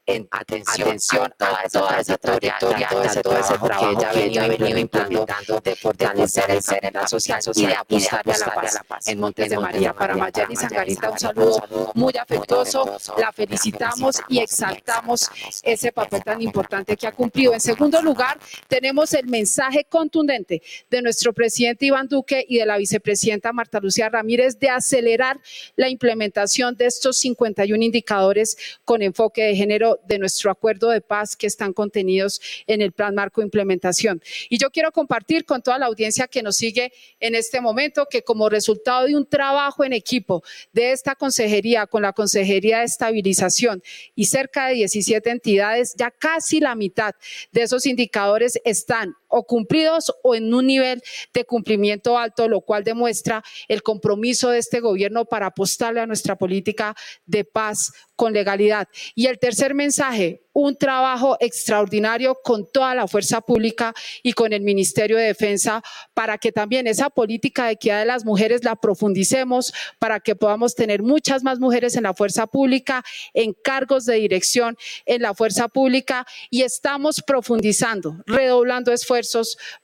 en, 0.06 0.28
atención, 0.30 0.96
a 1.38 1.68
toda 1.68 2.00
esa 2.00 2.18
trayectoria, 2.18 2.88
a 2.88 3.22
todo 3.22 3.38
ese 3.38 3.58
trabajo 3.58 3.98
que 4.12 4.24
ella 4.26 4.44
ha 4.44 4.48
venido 4.48 4.78
implementando 4.78 5.60
de 5.60 5.76
fortalecer 5.76 6.50
el 6.50 6.62
ser 6.62 6.92
social 7.08 7.40
y 7.54 7.66
de 7.66 7.74
apostarle 7.74 8.32
a 8.32 8.38
la 8.38 8.84
paz 8.84 9.08
en 9.08 9.20
Montes 9.20 9.50
de 9.50 9.58
María. 9.58 9.92
Para 9.92 10.16
Mayerlis 10.16 10.62
Angarita, 10.64 11.10
un 11.10 11.18
saludo 11.18 11.92
muy 11.94 12.12
afectuoso 12.16 12.98
la 13.18 13.32
felicitamos 13.32 14.16
y 14.28 14.38
exaltamos 14.38 15.28
ese 15.62 15.92
papel 15.92 16.22
tan 16.22 16.42
importante 16.42 16.96
que 16.96 17.06
ha 17.06 17.12
cumplido. 17.12 17.52
En 17.52 17.60
segundo 17.60 18.02
lugar, 18.02 18.38
tenemos 18.68 19.12
el 19.14 19.26
mensaje 19.26 19.84
contundente 19.84 20.62
de 20.90 21.02
nuestro 21.02 21.32
presidente 21.32 21.86
Iván 21.86 22.08
Duque 22.08 22.44
y 22.48 22.58
de 22.58 22.66
la 22.66 22.76
vicepresidenta 22.78 23.52
Marta 23.52 23.80
Lucía 23.80 24.08
Ramírez 24.08 24.58
de 24.58 24.68
acelerar 24.68 25.40
la 25.76 25.88
implementación 25.88 26.76
de 26.76 26.86
estos 26.86 27.16
51 27.18 27.82
indicadores 27.82 28.56
con 28.84 29.02
enfoque 29.02 29.42
de 29.42 29.56
género 29.56 29.98
de 30.06 30.18
nuestro 30.18 30.50
acuerdo 30.50 30.90
de 30.90 31.00
paz 31.00 31.36
que 31.36 31.46
están 31.46 31.72
contenidos 31.72 32.40
en 32.66 32.82
el 32.82 32.92
plan 32.92 33.14
marco 33.14 33.40
de 33.40 33.46
implementación. 33.46 34.22
Y 34.48 34.58
yo 34.58 34.70
quiero 34.70 34.92
compartir 34.92 35.44
con 35.44 35.62
toda 35.62 35.78
la 35.78 35.86
audiencia 35.86 36.26
que 36.26 36.42
nos 36.42 36.56
sigue 36.56 36.92
en 37.20 37.34
este 37.34 37.60
momento 37.60 38.06
que 38.10 38.22
como 38.22 38.48
resultado 38.48 39.06
de 39.06 39.16
un 39.16 39.26
trabajo 39.26 39.84
en 39.84 39.92
equipo 39.92 40.42
de 40.72 40.92
esta 40.92 41.14
consejería 41.14 41.86
con 41.86 42.02
la 42.02 42.12
Consejería 42.12 42.78
de 42.78 42.84
Estabilización 43.06 43.82
y 44.14 44.24
cerca 44.26 44.66
de 44.66 44.74
17 44.74 45.30
entidades, 45.30 45.94
ya 45.96 46.10
casi 46.10 46.60
la 46.60 46.74
mitad 46.74 47.14
de 47.52 47.62
esos 47.62 47.86
indicadores 47.86 48.60
están 48.64 49.14
o 49.28 49.44
cumplidos 49.44 50.12
o 50.22 50.34
en 50.34 50.52
un 50.52 50.66
nivel 50.66 51.02
de 51.32 51.44
cumplimiento 51.44 52.18
alto, 52.18 52.48
lo 52.48 52.60
cual 52.60 52.84
demuestra 52.84 53.42
el 53.68 53.82
compromiso 53.82 54.50
de 54.50 54.58
este 54.58 54.80
gobierno 54.80 55.24
para 55.24 55.46
apostarle 55.46 56.00
a 56.00 56.06
nuestra 56.06 56.36
política 56.36 56.94
de 57.26 57.44
paz 57.44 57.92
con 58.14 58.32
legalidad. 58.32 58.88
Y 59.14 59.26
el 59.26 59.38
tercer 59.38 59.74
mensaje, 59.74 60.42
un 60.54 60.74
trabajo 60.74 61.36
extraordinario 61.38 62.38
con 62.42 62.66
toda 62.72 62.94
la 62.94 63.06
fuerza 63.06 63.42
pública 63.42 63.92
y 64.22 64.32
con 64.32 64.54
el 64.54 64.62
Ministerio 64.62 65.18
de 65.18 65.24
Defensa 65.24 65.82
para 66.14 66.38
que 66.38 66.50
también 66.50 66.86
esa 66.86 67.10
política 67.10 67.66
de 67.66 67.72
equidad 67.72 67.98
de 67.98 68.06
las 68.06 68.24
mujeres 68.24 68.64
la 68.64 68.74
profundicemos, 68.74 69.74
para 69.98 70.18
que 70.20 70.34
podamos 70.34 70.74
tener 70.74 71.02
muchas 71.02 71.42
más 71.42 71.58
mujeres 71.58 71.94
en 71.96 72.04
la 72.04 72.14
fuerza 72.14 72.46
pública, 72.46 73.04
en 73.34 73.52
cargos 73.52 74.06
de 74.06 74.14
dirección 74.14 74.78
en 75.04 75.20
la 75.20 75.34
fuerza 75.34 75.68
pública 75.68 76.26
y 76.48 76.62
estamos 76.62 77.22
profundizando, 77.22 78.22
redoblando 78.26 78.92
esfuerzos 78.92 79.15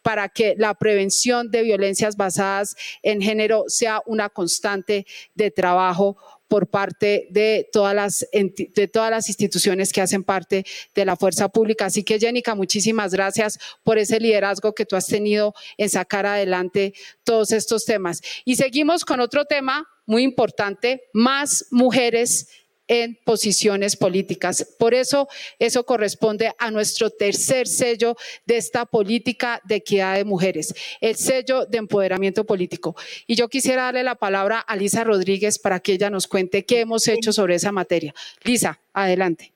para 0.02 0.28
que 0.28 0.54
la 0.58 0.74
prevención 0.74 1.50
de 1.50 1.62
violencias 1.62 2.16
basadas 2.16 2.76
en 3.02 3.20
género 3.22 3.64
sea 3.68 4.02
una 4.06 4.28
constante 4.28 5.06
de 5.34 5.50
trabajo 5.50 6.16
por 6.52 6.66
parte 6.66 7.28
de 7.30 7.66
todas 7.72 7.94
las, 7.94 8.26
de 8.30 8.86
todas 8.86 9.10
las 9.10 9.28
instituciones 9.30 9.90
que 9.90 10.02
hacen 10.02 10.22
parte 10.22 10.66
de 10.94 11.04
la 11.06 11.16
fuerza 11.16 11.48
pública. 11.48 11.86
Así 11.86 12.02
que, 12.02 12.18
Jenica, 12.18 12.54
muchísimas 12.54 13.12
gracias 13.14 13.58
por 13.82 13.96
ese 13.96 14.20
liderazgo 14.20 14.74
que 14.74 14.84
tú 14.84 14.94
has 14.94 15.06
tenido 15.06 15.54
en 15.78 15.88
sacar 15.88 16.26
adelante 16.26 16.92
todos 17.24 17.52
estos 17.52 17.86
temas. 17.86 18.20
Y 18.44 18.56
seguimos 18.56 19.06
con 19.06 19.20
otro 19.20 19.46
tema 19.46 19.88
muy 20.04 20.24
importante, 20.24 21.04
más 21.14 21.68
mujeres 21.70 22.48
en 22.88 23.18
posiciones 23.24 23.96
políticas. 23.96 24.74
Por 24.78 24.94
eso, 24.94 25.28
eso 25.58 25.84
corresponde 25.84 26.52
a 26.58 26.70
nuestro 26.70 27.10
tercer 27.10 27.66
sello 27.66 28.16
de 28.46 28.56
esta 28.56 28.86
política 28.86 29.60
de 29.64 29.76
equidad 29.76 30.16
de 30.16 30.24
mujeres, 30.24 30.74
el 31.00 31.16
sello 31.16 31.66
de 31.66 31.78
empoderamiento 31.78 32.44
político. 32.44 32.96
Y 33.26 33.34
yo 33.36 33.48
quisiera 33.48 33.84
darle 33.84 34.02
la 34.02 34.16
palabra 34.16 34.60
a 34.60 34.76
Lisa 34.76 35.04
Rodríguez 35.04 35.58
para 35.58 35.80
que 35.80 35.92
ella 35.92 36.10
nos 36.10 36.26
cuente 36.26 36.64
qué 36.64 36.80
hemos 36.80 37.06
hecho 37.08 37.32
sobre 37.32 37.54
esa 37.54 37.72
materia. 37.72 38.14
Lisa, 38.44 38.80
adelante. 38.92 39.52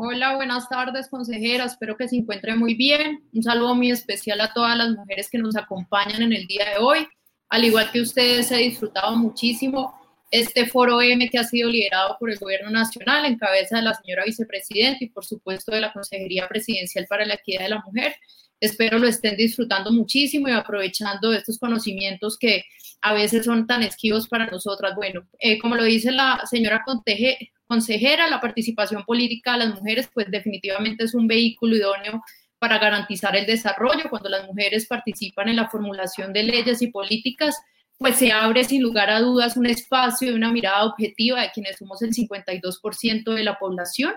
Hola, 0.00 0.36
buenas 0.36 0.68
tardes, 0.68 1.08
consejera. 1.08 1.64
Espero 1.64 1.96
que 1.96 2.08
se 2.08 2.16
encuentre 2.16 2.54
muy 2.54 2.74
bien. 2.74 3.24
Un 3.32 3.42
saludo 3.42 3.74
muy 3.74 3.90
especial 3.90 4.40
a 4.40 4.52
todas 4.52 4.76
las 4.76 4.90
mujeres 4.90 5.28
que 5.28 5.38
nos 5.38 5.56
acompañan 5.56 6.22
en 6.22 6.32
el 6.32 6.46
día 6.46 6.70
de 6.70 6.78
hoy. 6.78 7.08
Al 7.48 7.64
igual 7.64 7.90
que 7.90 8.00
ustedes, 8.00 8.52
he 8.52 8.58
disfrutado 8.58 9.16
muchísimo 9.16 9.92
este 10.30 10.66
foro 10.66 11.00
M 11.00 11.28
que 11.30 11.38
ha 11.38 11.44
sido 11.44 11.70
liderado 11.70 12.16
por 12.18 12.30
el 12.30 12.38
Gobierno 12.38 12.70
Nacional 12.70 13.24
en 13.24 13.38
cabeza 13.38 13.76
de 13.76 13.82
la 13.82 13.94
señora 13.94 14.24
vicepresidenta 14.24 15.04
y 15.04 15.08
por 15.08 15.24
supuesto 15.24 15.72
de 15.72 15.80
la 15.80 15.92
Consejería 15.92 16.48
Presidencial 16.48 17.06
para 17.08 17.24
la 17.24 17.34
Equidad 17.34 17.62
de 17.62 17.68
la 17.70 17.82
Mujer. 17.84 18.14
Espero 18.60 18.98
lo 18.98 19.06
estén 19.06 19.36
disfrutando 19.36 19.92
muchísimo 19.92 20.48
y 20.48 20.52
aprovechando 20.52 21.32
estos 21.32 21.58
conocimientos 21.58 22.36
que 22.36 22.64
a 23.00 23.14
veces 23.14 23.44
son 23.44 23.66
tan 23.66 23.82
esquivos 23.82 24.28
para 24.28 24.46
nosotras. 24.46 24.94
Bueno, 24.96 25.26
eh, 25.38 25.58
como 25.58 25.76
lo 25.76 25.84
dice 25.84 26.10
la 26.10 26.42
señora 26.50 26.84
consejera, 27.66 28.28
la 28.28 28.40
participación 28.40 29.04
política 29.04 29.52
de 29.52 29.58
las 29.58 29.74
mujeres 29.74 30.10
pues 30.12 30.30
definitivamente 30.30 31.04
es 31.04 31.14
un 31.14 31.28
vehículo 31.28 31.76
idóneo 31.76 32.22
para 32.58 32.78
garantizar 32.78 33.36
el 33.36 33.46
desarrollo. 33.46 34.10
Cuando 34.10 34.28
las 34.28 34.46
mujeres 34.46 34.86
participan 34.86 35.48
en 35.48 35.56
la 35.56 35.68
formulación 35.68 36.32
de 36.32 36.42
leyes 36.42 36.82
y 36.82 36.88
políticas, 36.88 37.56
pues 37.98 38.16
se 38.16 38.30
abre 38.32 38.64
sin 38.64 38.82
lugar 38.82 39.10
a 39.10 39.20
dudas 39.20 39.56
un 39.56 39.66
espacio 39.66 40.30
y 40.30 40.34
una 40.34 40.52
mirada 40.52 40.84
objetiva 40.84 41.42
de 41.42 41.50
quienes 41.50 41.76
somos 41.76 42.00
el 42.02 42.10
52% 42.14 43.34
de 43.34 43.44
la 43.44 43.58
población. 43.58 44.14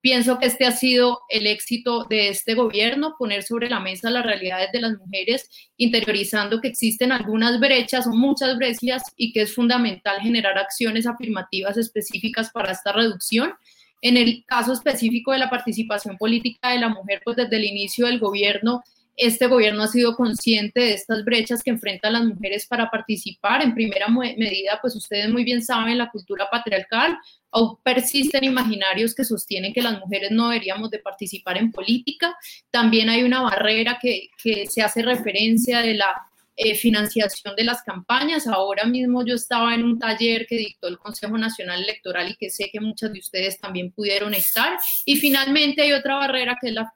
Pienso 0.00 0.38
que 0.38 0.46
este 0.46 0.66
ha 0.66 0.70
sido 0.70 1.20
el 1.30 1.46
éxito 1.46 2.04
de 2.04 2.28
este 2.28 2.54
gobierno, 2.54 3.16
poner 3.18 3.42
sobre 3.42 3.70
la 3.70 3.80
mesa 3.80 4.10
las 4.10 4.24
realidades 4.24 4.70
de 4.70 4.82
las 4.82 4.98
mujeres, 4.98 5.48
interiorizando 5.78 6.60
que 6.60 6.68
existen 6.68 7.10
algunas 7.10 7.58
brechas 7.58 8.06
o 8.06 8.10
muchas 8.10 8.56
brechas 8.56 9.02
y 9.16 9.32
que 9.32 9.42
es 9.42 9.54
fundamental 9.54 10.20
generar 10.20 10.58
acciones 10.58 11.06
afirmativas 11.06 11.78
específicas 11.78 12.50
para 12.50 12.72
esta 12.72 12.92
reducción. 12.92 13.54
En 14.02 14.18
el 14.18 14.44
caso 14.46 14.74
específico 14.74 15.32
de 15.32 15.38
la 15.38 15.48
participación 15.48 16.18
política 16.18 16.68
de 16.68 16.80
la 16.80 16.90
mujer, 16.90 17.22
pues 17.24 17.38
desde 17.38 17.56
el 17.56 17.64
inicio 17.64 18.06
del 18.06 18.18
gobierno 18.18 18.82
este 19.16 19.46
gobierno 19.46 19.82
ha 19.82 19.88
sido 19.88 20.16
consciente 20.16 20.80
de 20.80 20.94
estas 20.94 21.24
brechas 21.24 21.62
que 21.62 21.70
enfrentan 21.70 22.14
las 22.14 22.24
mujeres 22.24 22.66
para 22.66 22.90
participar. 22.90 23.62
En 23.62 23.74
primera 23.74 24.08
medida, 24.08 24.78
pues 24.80 24.96
ustedes 24.96 25.30
muy 25.30 25.44
bien 25.44 25.62
saben, 25.62 25.98
la 25.98 26.10
cultura 26.10 26.48
patriarcal, 26.50 27.16
aún 27.50 27.78
persisten 27.82 28.44
imaginarios 28.44 29.14
que 29.14 29.24
sostienen 29.24 29.72
que 29.72 29.82
las 29.82 30.00
mujeres 30.00 30.30
no 30.32 30.48
deberíamos 30.48 30.90
de 30.90 30.98
participar 30.98 31.58
en 31.58 31.70
política. 31.70 32.36
También 32.70 33.08
hay 33.08 33.22
una 33.22 33.42
barrera 33.42 33.98
que, 34.00 34.28
que 34.42 34.66
se 34.66 34.82
hace 34.82 35.02
referencia 35.02 35.80
de 35.80 35.94
la 35.94 36.14
eh, 36.56 36.76
financiación 36.76 37.56
de 37.56 37.64
las 37.64 37.82
campañas. 37.82 38.46
Ahora 38.46 38.84
mismo 38.84 39.24
yo 39.24 39.34
estaba 39.34 39.74
en 39.74 39.82
un 39.82 39.98
taller 39.98 40.46
que 40.46 40.56
dictó 40.56 40.86
el 40.86 40.98
Consejo 40.98 41.36
Nacional 41.36 41.82
Electoral 41.82 42.30
y 42.30 42.36
que 42.36 42.48
sé 42.48 42.70
que 42.72 42.80
muchas 42.80 43.12
de 43.12 43.18
ustedes 43.18 43.58
también 43.58 43.90
pudieron 43.90 44.34
estar. 44.34 44.78
Y 45.04 45.16
finalmente 45.16 45.82
hay 45.82 45.92
otra 45.92 46.14
barrera 46.14 46.56
que 46.60 46.68
es 46.68 46.74
la 46.74 46.92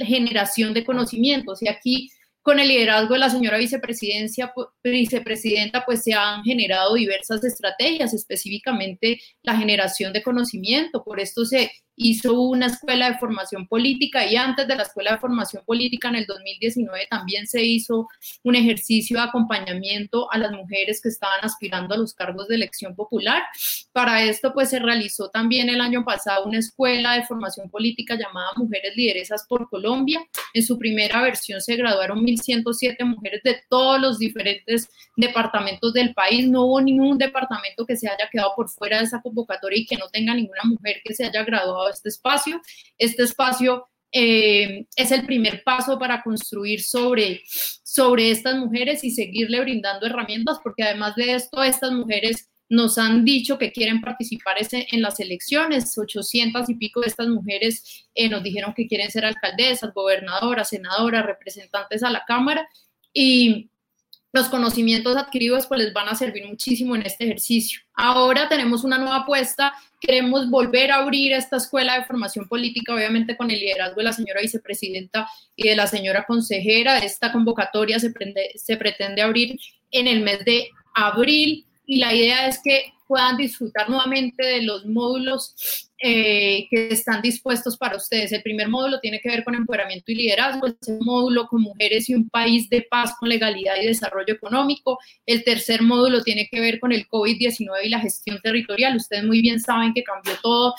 generación 0.00 0.74
de 0.74 0.84
conocimientos. 0.84 1.62
Y 1.62 1.68
aquí 1.68 2.10
con 2.42 2.58
el 2.58 2.68
liderazgo 2.68 3.14
de 3.14 3.20
la 3.20 3.30
señora 3.30 3.56
vicepresidencia, 3.58 4.52
vicepresidenta, 4.82 5.84
pues 5.84 6.02
se 6.02 6.12
han 6.12 6.42
generado 6.42 6.94
diversas 6.94 7.44
estrategias, 7.44 8.12
específicamente 8.14 9.20
la 9.42 9.56
generación 9.56 10.12
de 10.12 10.22
conocimiento. 10.22 11.04
Por 11.04 11.20
esto 11.20 11.44
se 11.44 11.70
hizo 11.96 12.40
una 12.40 12.66
escuela 12.66 13.10
de 13.10 13.18
formación 13.18 13.66
política 13.66 14.26
y 14.26 14.36
antes 14.36 14.66
de 14.66 14.76
la 14.76 14.82
escuela 14.84 15.12
de 15.12 15.18
formación 15.18 15.62
política 15.64 16.08
en 16.08 16.16
el 16.16 16.26
2019 16.26 17.06
también 17.10 17.46
se 17.46 17.62
hizo 17.62 18.08
un 18.42 18.56
ejercicio 18.56 19.18
de 19.18 19.24
acompañamiento 19.24 20.30
a 20.32 20.38
las 20.38 20.52
mujeres 20.52 21.00
que 21.02 21.08
estaban 21.08 21.40
aspirando 21.42 21.94
a 21.94 21.98
los 21.98 22.14
cargos 22.14 22.48
de 22.48 22.56
elección 22.56 22.94
popular. 22.94 23.42
Para 23.92 24.22
esto 24.22 24.52
pues 24.52 24.70
se 24.70 24.78
realizó 24.78 25.28
también 25.30 25.68
el 25.68 25.80
año 25.80 26.04
pasado 26.04 26.46
una 26.46 26.58
escuela 26.58 27.14
de 27.14 27.24
formación 27.24 27.68
política 27.70 28.16
llamada 28.16 28.52
Mujeres 28.56 28.96
Lideresas 28.96 29.44
por 29.48 29.68
Colombia. 29.68 30.24
En 30.54 30.62
su 30.62 30.78
primera 30.78 31.22
versión 31.22 31.60
se 31.60 31.76
graduaron 31.76 32.24
1.107 32.24 33.04
mujeres 33.04 33.42
de 33.42 33.60
todos 33.68 34.00
los 34.00 34.18
diferentes 34.18 34.88
departamentos 35.16 35.92
del 35.92 36.14
país. 36.14 36.48
No 36.48 36.64
hubo 36.64 36.80
ningún 36.80 37.18
departamento 37.18 37.86
que 37.86 37.96
se 37.96 38.08
haya 38.08 38.28
quedado 38.30 38.52
por 38.56 38.68
fuera 38.68 38.98
de 38.98 39.04
esa 39.04 39.20
convocatoria 39.20 39.80
y 39.80 39.86
que 39.86 39.96
no 39.96 40.08
tenga 40.08 40.34
ninguna 40.34 40.62
mujer 40.64 41.00
que 41.04 41.14
se 41.14 41.24
haya 41.24 41.44
graduado 41.44 41.81
este 41.88 42.08
espacio. 42.08 42.60
Este 42.98 43.22
espacio 43.22 43.88
eh, 44.12 44.86
es 44.94 45.10
el 45.10 45.24
primer 45.24 45.64
paso 45.64 45.98
para 45.98 46.22
construir 46.22 46.82
sobre, 46.82 47.42
sobre 47.82 48.30
estas 48.30 48.56
mujeres 48.56 49.04
y 49.04 49.10
seguirle 49.10 49.60
brindando 49.60 50.06
herramientas, 50.06 50.58
porque 50.62 50.82
además 50.82 51.16
de 51.16 51.34
esto, 51.34 51.62
estas 51.62 51.92
mujeres 51.92 52.50
nos 52.72 52.96
han 52.96 53.24
dicho 53.24 53.58
que 53.58 53.70
quieren 53.70 54.00
participar 54.00 54.56
en 54.70 55.02
las 55.02 55.20
elecciones. 55.20 55.96
800 55.96 56.70
y 56.70 56.74
pico 56.76 57.00
de 57.00 57.08
estas 57.08 57.28
mujeres 57.28 58.08
eh, 58.14 58.30
nos 58.30 58.42
dijeron 58.42 58.72
que 58.74 58.86
quieren 58.86 59.10
ser 59.10 59.26
alcaldesas, 59.26 59.92
gobernadoras, 59.92 60.70
senadoras, 60.70 61.26
representantes 61.26 62.02
a 62.02 62.10
la 62.10 62.24
Cámara. 62.26 62.66
Y 63.12 63.70
los 64.32 64.48
conocimientos 64.48 65.16
adquiridos 65.16 65.66
pues 65.66 65.80
les 65.80 65.92
van 65.92 66.08
a 66.08 66.14
servir 66.14 66.46
muchísimo 66.46 66.96
en 66.96 67.02
este 67.02 67.24
ejercicio. 67.24 67.80
Ahora 67.94 68.48
tenemos 68.48 68.82
una 68.82 68.98
nueva 68.98 69.18
apuesta, 69.18 69.74
queremos 70.00 70.48
volver 70.48 70.90
a 70.90 70.96
abrir 70.96 71.32
esta 71.32 71.58
escuela 71.58 71.98
de 71.98 72.04
formación 72.04 72.48
política, 72.48 72.94
obviamente 72.94 73.36
con 73.36 73.50
el 73.50 73.60
liderazgo 73.60 73.96
de 73.96 74.04
la 74.04 74.12
señora 74.12 74.40
vicepresidenta 74.40 75.28
y 75.54 75.68
de 75.68 75.76
la 75.76 75.86
señora 75.86 76.24
consejera. 76.26 76.98
Esta 76.98 77.30
convocatoria 77.30 77.98
se, 77.98 78.12
se 78.54 78.76
pretende 78.76 79.22
abrir 79.22 79.58
en 79.90 80.08
el 80.08 80.22
mes 80.22 80.44
de 80.44 80.70
abril 80.94 81.66
y 81.92 81.96
la 81.96 82.14
idea 82.14 82.48
es 82.48 82.58
que 82.64 82.94
puedan 83.06 83.36
disfrutar 83.36 83.90
nuevamente 83.90 84.46
de 84.46 84.62
los 84.62 84.86
módulos 84.86 85.54
eh, 85.98 86.66
que 86.70 86.88
están 86.88 87.20
dispuestos 87.20 87.76
para 87.76 87.98
ustedes. 87.98 88.32
El 88.32 88.42
primer 88.42 88.70
módulo 88.70 88.98
tiene 88.98 89.20
que 89.20 89.28
ver 89.28 89.44
con 89.44 89.54
empoderamiento 89.54 90.10
y 90.10 90.14
liderazgo, 90.14 90.68
el 90.68 90.78
segundo 90.80 91.04
módulo 91.04 91.46
con 91.48 91.60
mujeres 91.60 92.08
y 92.08 92.14
un 92.14 92.30
país 92.30 92.70
de 92.70 92.80
paz 92.90 93.12
con 93.20 93.28
legalidad 93.28 93.74
y 93.78 93.88
desarrollo 93.88 94.32
económico, 94.32 94.98
el 95.26 95.44
tercer 95.44 95.82
módulo 95.82 96.22
tiene 96.22 96.48
que 96.50 96.60
ver 96.60 96.80
con 96.80 96.92
el 96.92 97.06
COVID-19 97.06 97.84
y 97.84 97.90
la 97.90 98.00
gestión 98.00 98.40
territorial. 98.42 98.96
Ustedes 98.96 99.24
muy 99.24 99.42
bien 99.42 99.60
saben 99.60 99.92
que 99.92 100.02
cambió 100.02 100.32
todo 100.42 100.74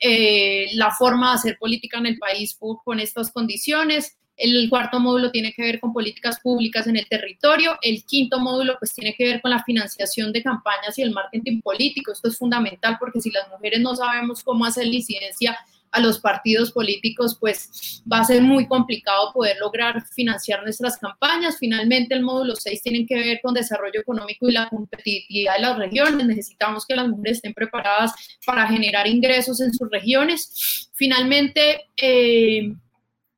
eh, 0.00 0.66
la 0.74 0.90
forma 0.90 1.30
de 1.30 1.36
hacer 1.36 1.56
política 1.58 1.96
en 1.96 2.08
el 2.08 2.18
país 2.18 2.58
con 2.84 3.00
estas 3.00 3.32
condiciones. 3.32 4.18
El 4.38 4.70
cuarto 4.70 5.00
módulo 5.00 5.32
tiene 5.32 5.52
que 5.52 5.62
ver 5.62 5.80
con 5.80 5.92
políticas 5.92 6.38
públicas 6.38 6.86
en 6.86 6.96
el 6.96 7.08
territorio. 7.08 7.76
El 7.82 8.04
quinto 8.04 8.38
módulo 8.38 8.76
pues 8.78 8.94
tiene 8.94 9.14
que 9.14 9.24
ver 9.24 9.40
con 9.42 9.50
la 9.50 9.64
financiación 9.64 10.32
de 10.32 10.44
campañas 10.44 10.96
y 10.96 11.02
el 11.02 11.10
marketing 11.10 11.60
político. 11.60 12.12
Esto 12.12 12.28
es 12.28 12.38
fundamental 12.38 12.96
porque 13.00 13.20
si 13.20 13.30
las 13.30 13.48
mujeres 13.50 13.80
no 13.80 13.96
sabemos 13.96 14.44
cómo 14.44 14.64
hacer 14.64 14.86
licencia 14.86 15.58
a 15.90 16.00
los 16.00 16.20
partidos 16.20 16.70
políticos, 16.70 17.36
pues 17.40 18.02
va 18.10 18.20
a 18.20 18.24
ser 18.24 18.42
muy 18.42 18.66
complicado 18.66 19.32
poder 19.32 19.56
lograr 19.58 20.04
financiar 20.06 20.62
nuestras 20.62 20.98
campañas. 20.98 21.56
Finalmente, 21.58 22.14
el 22.14 22.22
módulo 22.22 22.54
6 22.56 22.82
tiene 22.82 23.06
que 23.06 23.16
ver 23.16 23.40
con 23.42 23.54
desarrollo 23.54 24.00
económico 24.00 24.48
y 24.48 24.52
la 24.52 24.68
competitividad 24.68 25.54
de 25.56 25.62
las 25.62 25.78
regiones. 25.78 26.26
Necesitamos 26.26 26.86
que 26.86 26.94
las 26.94 27.08
mujeres 27.08 27.38
estén 27.38 27.54
preparadas 27.54 28.12
para 28.44 28.68
generar 28.68 29.06
ingresos 29.06 29.60
en 29.60 29.72
sus 29.72 29.90
regiones. 29.90 30.90
Finalmente, 30.94 31.86
eh, 31.96 32.72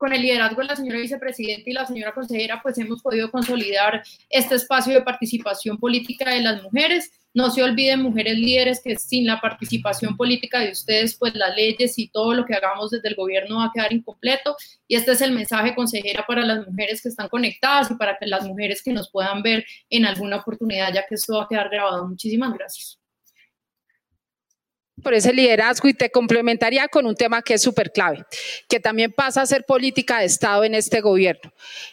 con 0.01 0.15
el 0.15 0.23
liderazgo 0.23 0.63
de 0.63 0.69
la 0.69 0.77
señora 0.77 0.99
vicepresidenta 0.99 1.69
y 1.69 1.75
la 1.75 1.85
señora 1.85 2.15
consejera, 2.15 2.63
pues 2.63 2.79
hemos 2.79 3.03
podido 3.03 3.31
consolidar 3.31 4.03
este 4.31 4.55
espacio 4.55 4.95
de 4.95 5.03
participación 5.03 5.77
política 5.77 6.31
de 6.31 6.41
las 6.41 6.63
mujeres. 6.63 7.13
No 7.35 7.51
se 7.51 7.63
olviden, 7.63 8.01
mujeres 8.01 8.39
líderes, 8.39 8.81
que 8.83 8.97
sin 8.97 9.27
la 9.27 9.43
participación 9.43 10.17
política 10.17 10.61
de 10.61 10.71
ustedes, 10.71 11.17
pues 11.19 11.35
las 11.35 11.55
leyes 11.55 11.99
y 11.99 12.09
todo 12.09 12.33
lo 12.33 12.47
que 12.47 12.55
hagamos 12.55 12.91
desde 12.91 13.11
el 13.11 13.15
gobierno 13.15 13.59
va 13.59 13.67
a 13.67 13.73
quedar 13.75 13.93
incompleto. 13.93 14.57
Y 14.89 14.97
este 14.97 15.13
es 15.13 15.21
el 15.21 15.33
mensaje, 15.33 15.75
consejera, 15.75 16.25
para 16.27 16.47
las 16.47 16.67
mujeres 16.67 17.03
que 17.03 17.11
están 17.11 17.29
conectadas 17.29 17.91
y 17.91 17.95
para 17.97 18.17
las 18.23 18.47
mujeres 18.47 18.83
que 18.83 18.95
nos 18.95 19.11
puedan 19.11 19.43
ver 19.43 19.67
en 19.91 20.07
alguna 20.07 20.37
oportunidad, 20.37 20.95
ya 20.95 21.05
que 21.07 21.17
esto 21.17 21.37
va 21.37 21.45
a 21.45 21.49
quedar 21.49 21.69
grabado. 21.69 22.09
Muchísimas 22.09 22.55
gracias 22.55 23.00
por 25.03 25.15
ese 25.15 25.33
liderazgo 25.33 25.89
y 25.89 25.95
te 25.95 26.11
complementaría 26.11 26.89
con 26.89 27.07
un 27.07 27.15
tema 27.15 27.43
que 27.43 27.55
es 27.55 27.63
súper 27.63 27.93
clave, 27.93 28.25
que 28.69 28.81
también 28.81 29.13
pasa 29.13 29.43
a 29.43 29.47
ser 29.47 29.65
política 29.65 30.21
de 30.21 30.27
Estado 30.27 30.65
en 30.65 30.75
este 30.75 31.01
gobierno. 31.01 31.53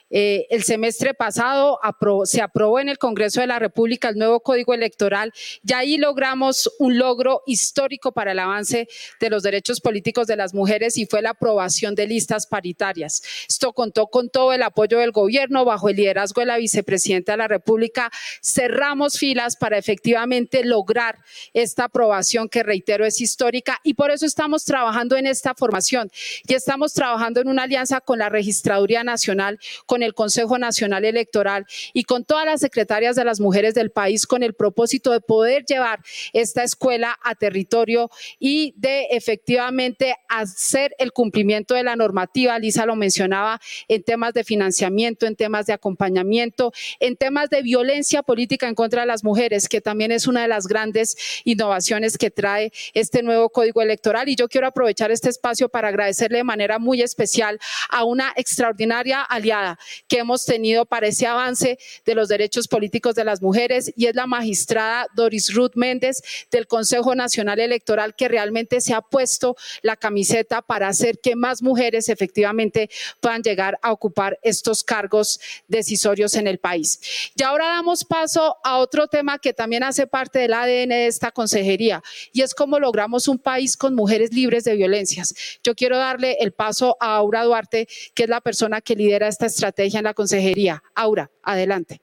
Eh, 0.09 0.47
el 0.49 0.63
semestre 0.63 1.13
pasado 1.13 1.79
se 2.23 2.41
aprobó 2.41 2.79
en 2.79 2.89
el 2.89 2.97
Congreso 2.97 3.41
de 3.41 3.47
la 3.47 3.59
República 3.59 4.09
el 4.09 4.17
nuevo 4.17 4.39
Código 4.39 4.73
Electoral 4.73 5.33
y 5.65 5.73
ahí 5.73 5.97
logramos 5.97 6.71
un 6.79 6.97
logro 6.97 7.43
histórico 7.45 8.13
para 8.13 8.31
el 8.31 8.39
avance 8.39 8.87
de 9.19 9.29
los 9.29 9.43
derechos 9.43 9.81
políticos 9.81 10.27
de 10.27 10.37
las 10.37 10.53
mujeres 10.53 10.97
y 10.97 11.05
fue 11.05 11.21
la 11.21 11.31
aprobación 11.31 11.93
de 11.95 12.07
listas 12.07 12.47
paritarias. 12.47 13.21
Esto 13.49 13.73
contó 13.73 14.07
con 14.07 14.29
todo 14.29 14.53
el 14.53 14.63
apoyo 14.63 14.99
del 14.99 15.11
gobierno 15.11 15.65
bajo 15.65 15.89
el 15.89 15.97
liderazgo 15.97 16.41
de 16.41 16.47
la 16.47 16.57
vicepresidenta 16.57 17.33
de 17.33 17.39
la 17.39 17.47
República. 17.47 18.09
Cerramos 18.41 19.17
filas 19.17 19.57
para 19.57 19.77
efectivamente 19.77 20.63
lograr 20.63 21.19
esta 21.53 21.85
aprobación 21.85 22.47
que 22.47 22.63
reitero 22.63 23.05
es 23.05 23.19
histórica 23.19 23.79
y 23.83 23.95
por 23.95 24.11
eso 24.11 24.25
estamos 24.25 24.63
trabajando 24.63 25.17
en 25.17 25.27
esta 25.27 25.53
formación 25.53 26.09
y 26.47 26.53
estamos 26.53 26.93
trabajando 26.93 27.41
en 27.41 27.49
una 27.49 27.63
alianza 27.63 27.99
con 27.99 28.19
la 28.19 28.29
Registraduría 28.29 29.03
Nacional, 29.03 29.59
con 29.85 29.96
el 30.03 30.13
Consejo 30.13 30.57
Nacional 30.57 31.05
Electoral 31.05 31.65
y 31.93 32.03
con 32.03 32.25
todas 32.25 32.45
las 32.45 32.61
secretarias 32.61 33.15
de 33.15 33.25
las 33.25 33.39
mujeres 33.39 33.73
del 33.73 33.91
país 33.91 34.25
con 34.25 34.43
el 34.43 34.53
propósito 34.53 35.11
de 35.11 35.21
poder 35.21 35.65
llevar 35.65 35.99
esta 36.33 36.63
escuela 36.63 37.17
a 37.23 37.35
territorio 37.35 38.09
y 38.39 38.73
de 38.77 39.07
efectivamente 39.11 40.15
hacer 40.29 40.95
el 40.97 41.11
cumplimiento 41.11 41.73
de 41.75 41.83
la 41.83 41.95
normativa. 41.95 42.59
Lisa 42.59 42.85
lo 42.85 42.95
mencionaba 42.95 43.59
en 43.87 44.03
temas 44.03 44.33
de 44.33 44.43
financiamiento, 44.43 45.25
en 45.25 45.35
temas 45.35 45.65
de 45.65 45.73
acompañamiento, 45.73 46.71
en 46.99 47.15
temas 47.15 47.49
de 47.49 47.61
violencia 47.61 48.23
política 48.23 48.67
en 48.67 48.75
contra 48.75 49.01
de 49.01 49.07
las 49.07 49.23
mujeres, 49.23 49.67
que 49.67 49.81
también 49.81 50.11
es 50.11 50.27
una 50.27 50.41
de 50.41 50.47
las 50.47 50.67
grandes 50.67 51.17
innovaciones 51.43 52.17
que 52.17 52.31
trae 52.31 52.71
este 52.93 53.23
nuevo 53.23 53.49
código 53.49 53.81
electoral. 53.81 54.29
Y 54.29 54.35
yo 54.35 54.47
quiero 54.47 54.67
aprovechar 54.67 55.11
este 55.11 55.29
espacio 55.29 55.69
para 55.69 55.89
agradecerle 55.89 56.39
de 56.39 56.43
manera 56.43 56.79
muy 56.79 57.01
especial 57.01 57.59
a 57.89 58.03
una 58.03 58.33
extraordinaria 58.35 59.21
aliada 59.21 59.79
que 60.07 60.19
hemos 60.19 60.45
tenido 60.45 60.85
para 60.85 61.07
ese 61.07 61.27
avance 61.27 61.77
de 62.05 62.15
los 62.15 62.27
derechos 62.27 62.67
políticos 62.67 63.15
de 63.15 63.23
las 63.23 63.41
mujeres 63.41 63.91
y 63.95 64.07
es 64.07 64.15
la 64.15 64.27
magistrada 64.27 65.07
Doris 65.15 65.53
Ruth 65.53 65.73
Méndez 65.75 66.21
del 66.51 66.67
Consejo 66.67 67.15
Nacional 67.15 67.59
Electoral 67.59 68.15
que 68.15 68.27
realmente 68.27 68.81
se 68.81 68.93
ha 68.93 69.01
puesto 69.01 69.55
la 69.81 69.95
camiseta 69.95 70.61
para 70.61 70.87
hacer 70.87 71.19
que 71.19 71.35
más 71.35 71.61
mujeres 71.61 72.09
efectivamente 72.09 72.89
puedan 73.19 73.41
llegar 73.41 73.79
a 73.81 73.91
ocupar 73.91 74.39
estos 74.41 74.83
cargos 74.83 75.39
decisorios 75.67 76.35
en 76.35 76.47
el 76.47 76.59
país. 76.59 77.31
Y 77.35 77.43
ahora 77.43 77.67
damos 77.67 78.03
paso 78.03 78.57
a 78.63 78.77
otro 78.77 79.07
tema 79.07 79.39
que 79.39 79.53
también 79.53 79.83
hace 79.83 80.07
parte 80.07 80.39
del 80.39 80.53
ADN 80.53 80.89
de 80.89 81.07
esta 81.07 81.31
consejería 81.31 82.03
y 82.33 82.41
es 82.41 82.53
cómo 82.53 82.79
logramos 82.79 83.27
un 83.27 83.37
país 83.37 83.77
con 83.77 83.95
mujeres 83.95 84.33
libres 84.33 84.63
de 84.63 84.75
violencias. 84.75 85.33
Yo 85.63 85.75
quiero 85.75 85.97
darle 85.97 86.37
el 86.39 86.51
paso 86.51 86.97
a 86.99 87.15
Aura 87.15 87.43
Duarte, 87.43 87.87
que 88.13 88.23
es 88.23 88.29
la 88.29 88.41
persona 88.41 88.81
que 88.81 88.95
lidera 88.95 89.27
esta 89.27 89.45
estrategia 89.45 89.76
estrategia 89.77 89.99
en 89.99 90.03
la 90.05 90.13
consejería. 90.13 90.83
Aura, 90.95 91.29
adelante. 91.43 92.01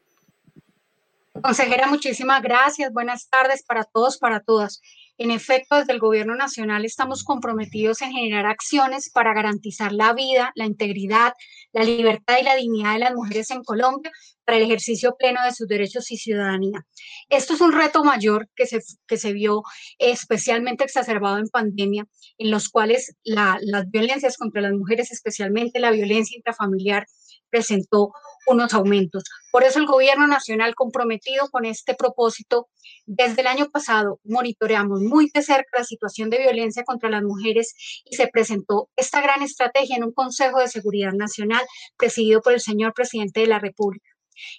Consejera, 1.43 1.89
muchísimas 1.89 2.41
gracias. 2.41 2.93
Buenas 2.93 3.29
tardes 3.29 3.65
para 3.65 3.83
todos, 3.83 4.19
para 4.19 4.41
todas. 4.41 4.81
En 5.19 5.33
efecto, 5.33 5.77
desde 5.77 5.93
el 5.93 5.99
Gobierno 5.99 6.37
Nacional 6.37 6.85
estamos 6.85 7.25
comprometidos 7.25 8.03
en 8.03 8.13
generar 8.13 8.47
acciones 8.47 9.11
para 9.11 9.35
garantizar 9.35 9.93
la 9.93 10.13
vida, 10.13 10.53
la 10.55 10.65
integridad, 10.65 11.33
la 11.73 11.83
libertad 11.83 12.37
y 12.41 12.45
la 12.45 12.55
dignidad 12.55 12.95
de 12.95 12.99
las 13.01 13.15
mujeres 13.15 13.51
en 13.51 13.65
Colombia 13.65 14.13
para 14.45 14.59
el 14.59 14.65
ejercicio 14.65 15.17
pleno 15.17 15.43
de 15.45 15.53
sus 15.53 15.67
derechos 15.67 16.11
y 16.11 16.17
ciudadanía. 16.17 16.85
Esto 17.29 17.55
es 17.55 17.61
un 17.61 17.73
reto 17.73 18.05
mayor 18.05 18.49
que 18.55 18.67
se, 18.67 18.81
que 19.07 19.17
se 19.17 19.33
vio 19.33 19.63
especialmente 19.99 20.85
exacerbado 20.85 21.39
en 21.39 21.49
pandemia, 21.49 22.07
en 22.39 22.51
los 22.51 22.69
cuales 22.69 23.17
las 23.25 23.91
violencias 23.91 24.37
contra 24.37 24.63
las 24.63 24.73
mujeres, 24.73 25.11
especialmente 25.11 25.81
la 25.81 25.91
violencia 25.91 26.37
intrafamiliar, 26.37 27.07
presentó 27.55 28.13
unos 28.49 28.75
aumentos. 28.75 29.23
Por 29.53 29.63
eso 29.63 29.79
el 29.79 29.87
gobierno 29.87 30.27
nacional 30.27 30.75
comprometido 30.75 31.49
con 31.53 31.65
este 31.65 31.95
propósito, 31.95 32.67
desde 33.07 33.43
el 33.43 33.47
año 33.47 33.71
pasado 33.71 34.19
monitoreamos 34.25 35.03
muy 35.03 35.31
de 35.33 35.41
cerca 35.41 35.79
la 35.79 35.85
situación 35.85 36.31
de 36.31 36.39
violencia 36.39 36.83
contra 36.83 37.11
las 37.11 37.23
mujeres 37.23 37.73
y 38.05 38.17
se 38.17 38.27
presentó 38.27 38.89
esta 38.97 39.21
gran 39.21 39.41
estrategia 39.43 39.97
en 39.97 40.03
un 40.03 40.13
Consejo 40.13 40.59
de 40.59 40.67
Seguridad 40.67 41.13
Nacional 41.13 41.65
presidido 41.97 42.41
por 42.43 42.55
el 42.55 42.61
señor 42.61 42.93
presidente 42.93 43.39
de 43.39 43.47
la 43.47 43.61
República. 43.61 44.11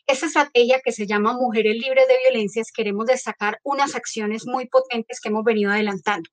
Esta 0.07 0.27
estrategia 0.27 0.79
que 0.79 0.93
se 0.93 1.05
llama 1.05 1.33
Mujeres 1.33 1.75
Libres 1.75 2.07
de 2.07 2.17
Violencias, 2.29 2.71
queremos 2.73 3.07
destacar 3.07 3.59
unas 3.63 3.93
acciones 3.93 4.45
muy 4.45 4.69
potentes 4.69 5.19
que 5.19 5.27
hemos 5.27 5.43
venido 5.43 5.69
adelantando. 5.69 6.29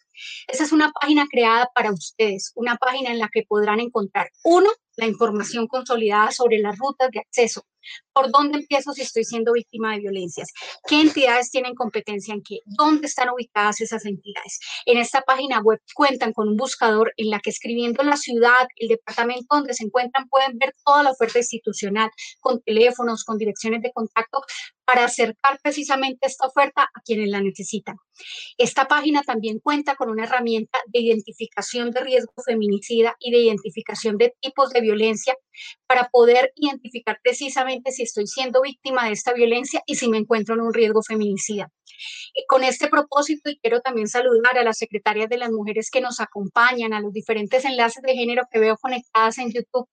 Esa 0.47 0.63
es 0.63 0.71
una 0.71 0.91
página 0.91 1.27
creada 1.29 1.69
para 1.75 1.91
ustedes, 1.91 2.53
una 2.55 2.77
página 2.77 3.11
en 3.11 3.19
la 3.19 3.29
que 3.31 3.43
podrán 3.47 3.79
encontrar, 3.79 4.31
uno, 4.43 4.71
la 4.95 5.05
información 5.05 5.67
consolidada 5.67 6.31
sobre 6.31 6.57
las 6.57 6.75
rutas 6.79 7.11
de 7.11 7.19
acceso. 7.19 7.67
¿Por 8.13 8.31
dónde 8.31 8.59
empiezo 8.59 8.93
si 8.93 9.01
estoy 9.01 9.23
siendo 9.23 9.53
víctima 9.53 9.93
de 9.93 9.99
violencias? 10.01 10.49
¿Qué 10.87 11.01
entidades 11.01 11.51
tienen 11.51 11.75
competencia 11.75 12.33
en 12.33 12.41
qué? 12.43 12.59
¿Dónde 12.65 13.07
están 13.07 13.29
ubicadas 13.29 13.81
esas 13.81 14.05
entidades? 14.05 14.59
En 14.85 14.97
esta 14.97 15.21
página 15.21 15.61
web 15.61 15.79
cuentan 15.93 16.33
con 16.33 16.49
un 16.49 16.57
buscador 16.57 17.13
en 17.17 17.29
la 17.29 17.39
que 17.39 17.49
escribiendo 17.49 18.03
la 18.03 18.17
ciudad, 18.17 18.67
el 18.75 18.89
departamento 18.89 19.47
donde 19.49 19.73
se 19.73 19.85
encuentran, 19.85 20.27
pueden 20.27 20.57
ver 20.57 20.75
toda 20.83 21.03
la 21.03 21.11
oferta 21.11 21.39
institucional 21.39 22.09
con 22.39 22.61
teléfonos, 22.61 23.23
con 23.23 23.37
direcciones 23.37 23.81
de 23.81 23.91
contacto 23.91 24.41
para 24.85 25.05
acercar 25.05 25.59
precisamente 25.61 26.25
esta 26.25 26.47
oferta 26.47 26.81
a 26.81 27.01
quienes 27.05 27.29
la 27.29 27.41
necesitan. 27.41 27.95
Esta 28.57 28.87
página 28.87 29.21
también 29.21 29.59
cuenta 29.59 29.95
con 29.95 30.09
una 30.09 30.23
herramienta 30.23 30.79
de 30.87 30.99
identificación 30.99 31.91
de 31.91 32.01
riesgo 32.01 32.33
feminicida 32.43 33.15
y 33.19 33.31
de 33.31 33.37
identificación 33.37 34.17
de 34.17 34.33
tipos 34.41 34.71
de 34.71 34.81
violencia 34.81 35.35
para 35.87 36.09
poder 36.09 36.51
identificar 36.55 37.19
precisamente 37.23 37.91
si 37.91 38.03
estoy 38.03 38.27
siendo 38.27 38.61
víctima 38.61 39.05
de 39.05 39.13
esta 39.13 39.33
violencia 39.33 39.81
y 39.85 39.95
si 39.95 40.07
me 40.09 40.17
encuentro 40.17 40.55
en 40.55 40.61
un 40.61 40.73
riesgo 40.73 41.01
feminicida. 41.01 41.71
Con 42.47 42.63
este 42.63 42.87
propósito, 42.87 43.49
y 43.49 43.59
quiero 43.59 43.81
también 43.81 44.07
saludar 44.07 44.57
a 44.57 44.63
las 44.63 44.77
secretarias 44.77 45.29
de 45.29 45.37
las 45.37 45.51
mujeres 45.51 45.89
que 45.91 46.01
nos 46.01 46.19
acompañan, 46.19 46.93
a 46.93 47.01
los 47.01 47.11
diferentes 47.11 47.65
enlaces 47.65 48.01
de 48.03 48.13
género 48.13 48.43
que 48.51 48.59
veo 48.59 48.77
conectadas 48.77 49.37
en 49.37 49.51
YouTube, 49.51 49.87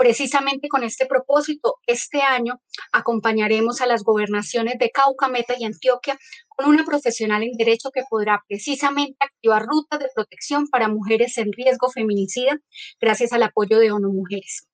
Precisamente 0.00 0.68
con 0.70 0.82
este 0.82 1.04
propósito, 1.04 1.76
este 1.86 2.22
año 2.22 2.62
acompañaremos 2.90 3.82
a 3.82 3.86
las 3.86 4.02
gobernaciones 4.02 4.78
de 4.78 4.88
Cauca, 4.88 5.28
Meta 5.28 5.56
y 5.58 5.66
Antioquia 5.66 6.18
con 6.48 6.70
una 6.70 6.86
profesional 6.86 7.42
en 7.42 7.52
derecho 7.52 7.90
que 7.90 8.04
podrá 8.08 8.42
precisamente 8.48 9.18
activar 9.20 9.66
rutas 9.66 9.98
de 9.98 10.08
protección 10.14 10.68
para 10.68 10.88
mujeres 10.88 11.36
en 11.36 11.52
riesgo 11.52 11.90
feminicida 11.90 12.58
gracias 12.98 13.34
al 13.34 13.42
apoyo 13.42 13.78
de 13.78 13.92
ONU 13.92 14.10
Mujeres. 14.10 14.69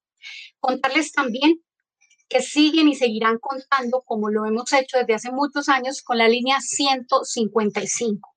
Contarles 0.60 1.12
también 1.12 1.60
que 2.28 2.42
siguen 2.42 2.88
y 2.88 2.94
seguirán 2.94 3.38
contando, 3.38 4.02
como 4.04 4.30
lo 4.30 4.46
hemos 4.46 4.72
hecho 4.72 4.98
desde 4.98 5.14
hace 5.14 5.30
muchos 5.30 5.68
años, 5.68 6.02
con 6.02 6.18
la 6.18 6.28
línea 6.28 6.60
155. 6.60 8.34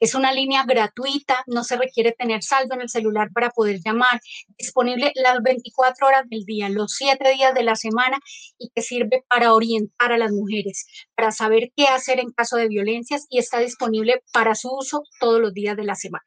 Es 0.00 0.14
una 0.14 0.32
línea 0.32 0.64
gratuita, 0.64 1.44
no 1.46 1.64
se 1.64 1.76
requiere 1.76 2.12
tener 2.12 2.42
saldo 2.42 2.74
en 2.74 2.82
el 2.82 2.88
celular 2.88 3.30
para 3.32 3.50
poder 3.50 3.80
llamar, 3.84 4.20
disponible 4.58 5.12
las 5.14 5.40
24 5.42 6.06
horas 6.06 6.28
del 6.28 6.44
día, 6.44 6.68
los 6.68 6.94
7 6.96 7.32
días 7.32 7.54
de 7.54 7.62
la 7.62 7.76
semana 7.76 8.18
y 8.58 8.70
que 8.74 8.82
sirve 8.82 9.24
para 9.28 9.54
orientar 9.54 10.12
a 10.12 10.18
las 10.18 10.32
mujeres, 10.32 10.86
para 11.14 11.30
saber 11.30 11.70
qué 11.76 11.84
hacer 11.86 12.20
en 12.20 12.32
caso 12.32 12.56
de 12.56 12.68
violencias 12.68 13.26
y 13.30 13.38
está 13.38 13.58
disponible 13.60 14.22
para 14.32 14.54
su 14.54 14.68
uso 14.72 15.02
todos 15.20 15.40
los 15.40 15.52
días 15.52 15.76
de 15.76 15.84
la 15.84 15.94
semana. 15.94 16.24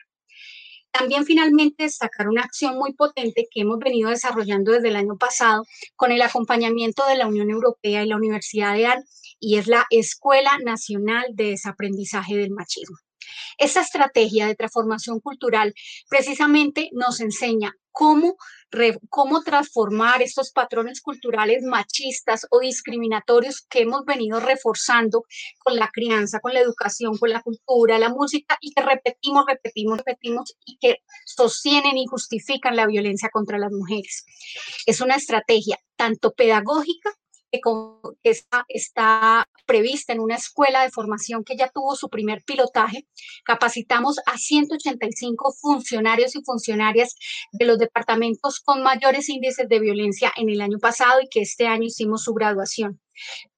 También 0.98 1.26
finalmente 1.26 1.84
destacar 1.84 2.30
una 2.30 2.44
acción 2.44 2.78
muy 2.78 2.94
potente 2.94 3.50
que 3.52 3.62
hemos 3.62 3.80
venido 3.80 4.10
desarrollando 4.10 4.72
desde 4.72 4.88
el 4.88 4.96
año 4.96 5.18
pasado 5.18 5.66
con 5.98 6.14
el 6.14 6.22
acompañamiento 6.22 7.06
de 7.06 7.18
la 7.18 7.28
Unión 7.28 7.50
Europea 7.50 8.02
y 8.02 8.08
la 8.08 8.16
Universidad 8.16 8.74
de 8.76 8.86
AN 8.86 9.04
y 9.38 9.58
es 9.58 9.68
la 9.68 9.86
Escuela 9.90 10.58
Nacional 10.64 11.26
de 11.34 11.50
Desaprendizaje 11.50 12.38
del 12.38 12.52
Machismo. 12.52 12.96
Esta 13.58 13.82
estrategia 13.82 14.48
de 14.48 14.56
transformación 14.56 15.20
cultural 15.20 15.74
precisamente 16.08 16.90
nos 16.94 17.20
enseña 17.20 17.76
cómo, 17.96 18.36
cómo 19.10 19.42
transformar 19.42 20.22
estos 20.22 20.52
patrones 20.52 21.00
culturales 21.00 21.64
machistas 21.64 22.46
o 22.52 22.60
discriminatorios 22.60 23.66
que 23.70 23.84
hemos 23.84 24.04
venido 24.04 24.42
reforzando 24.42 25.24
con 25.64 25.78
la 25.78 25.90
crianza, 25.94 26.42
con 26.42 26.54
la 26.54 26.60
educación, 26.60 27.18
con 27.18 27.30
la 27.30 27.42
cultura, 27.42 27.98
la 27.98 28.10
música 28.10 28.58
y 28.60 28.74
que 28.74 28.84
repetimos, 28.84 29.46
repetimos, 29.48 29.98
repetimos 30.00 30.58
y 30.66 30.78
que 30.78 30.98
sostienen 31.26 31.98
y 31.98 32.06
justifican 32.06 32.76
la 32.76 32.86
violencia 32.86 33.30
contra 33.32 33.58
las 33.58 33.72
mujeres. 33.72 34.26
Es 34.86 35.00
una 35.00 35.16
estrategia 35.16 35.80
tanto 35.96 36.34
pedagógica 36.34 37.12
que 37.52 38.30
está, 38.30 38.66
está 38.70 39.48
prevista 39.66 40.14
en 40.14 40.20
una 40.20 40.36
escuela 40.36 40.84
de 40.84 40.92
formación 40.92 41.44
que 41.44 41.56
ya 41.56 41.70
tuvo 41.70 41.96
su 41.96 42.10
primer 42.10 42.44
pilotaje. 42.44 43.08
Capacitamos 43.44 44.20
a 44.26 44.38
185 44.38 45.54
funcionarios 45.60 46.36
y 46.36 46.44
funcionarias 46.44 47.16
de 47.52 47.66
los 47.66 47.78
departamentos 47.78 48.60
con 48.60 48.84
mayores 48.84 49.30
índices 49.30 49.68
de 49.68 49.80
violencia 49.80 50.32
en 50.36 50.50
el 50.50 50.62
año 50.62 50.80
pasado 50.80 51.22
y 51.22 51.30
que 51.30 51.42
este 51.42 51.68
año 51.68 51.86
hicimos 51.86 52.24
su 52.24 52.34
graduación. 52.34 53.00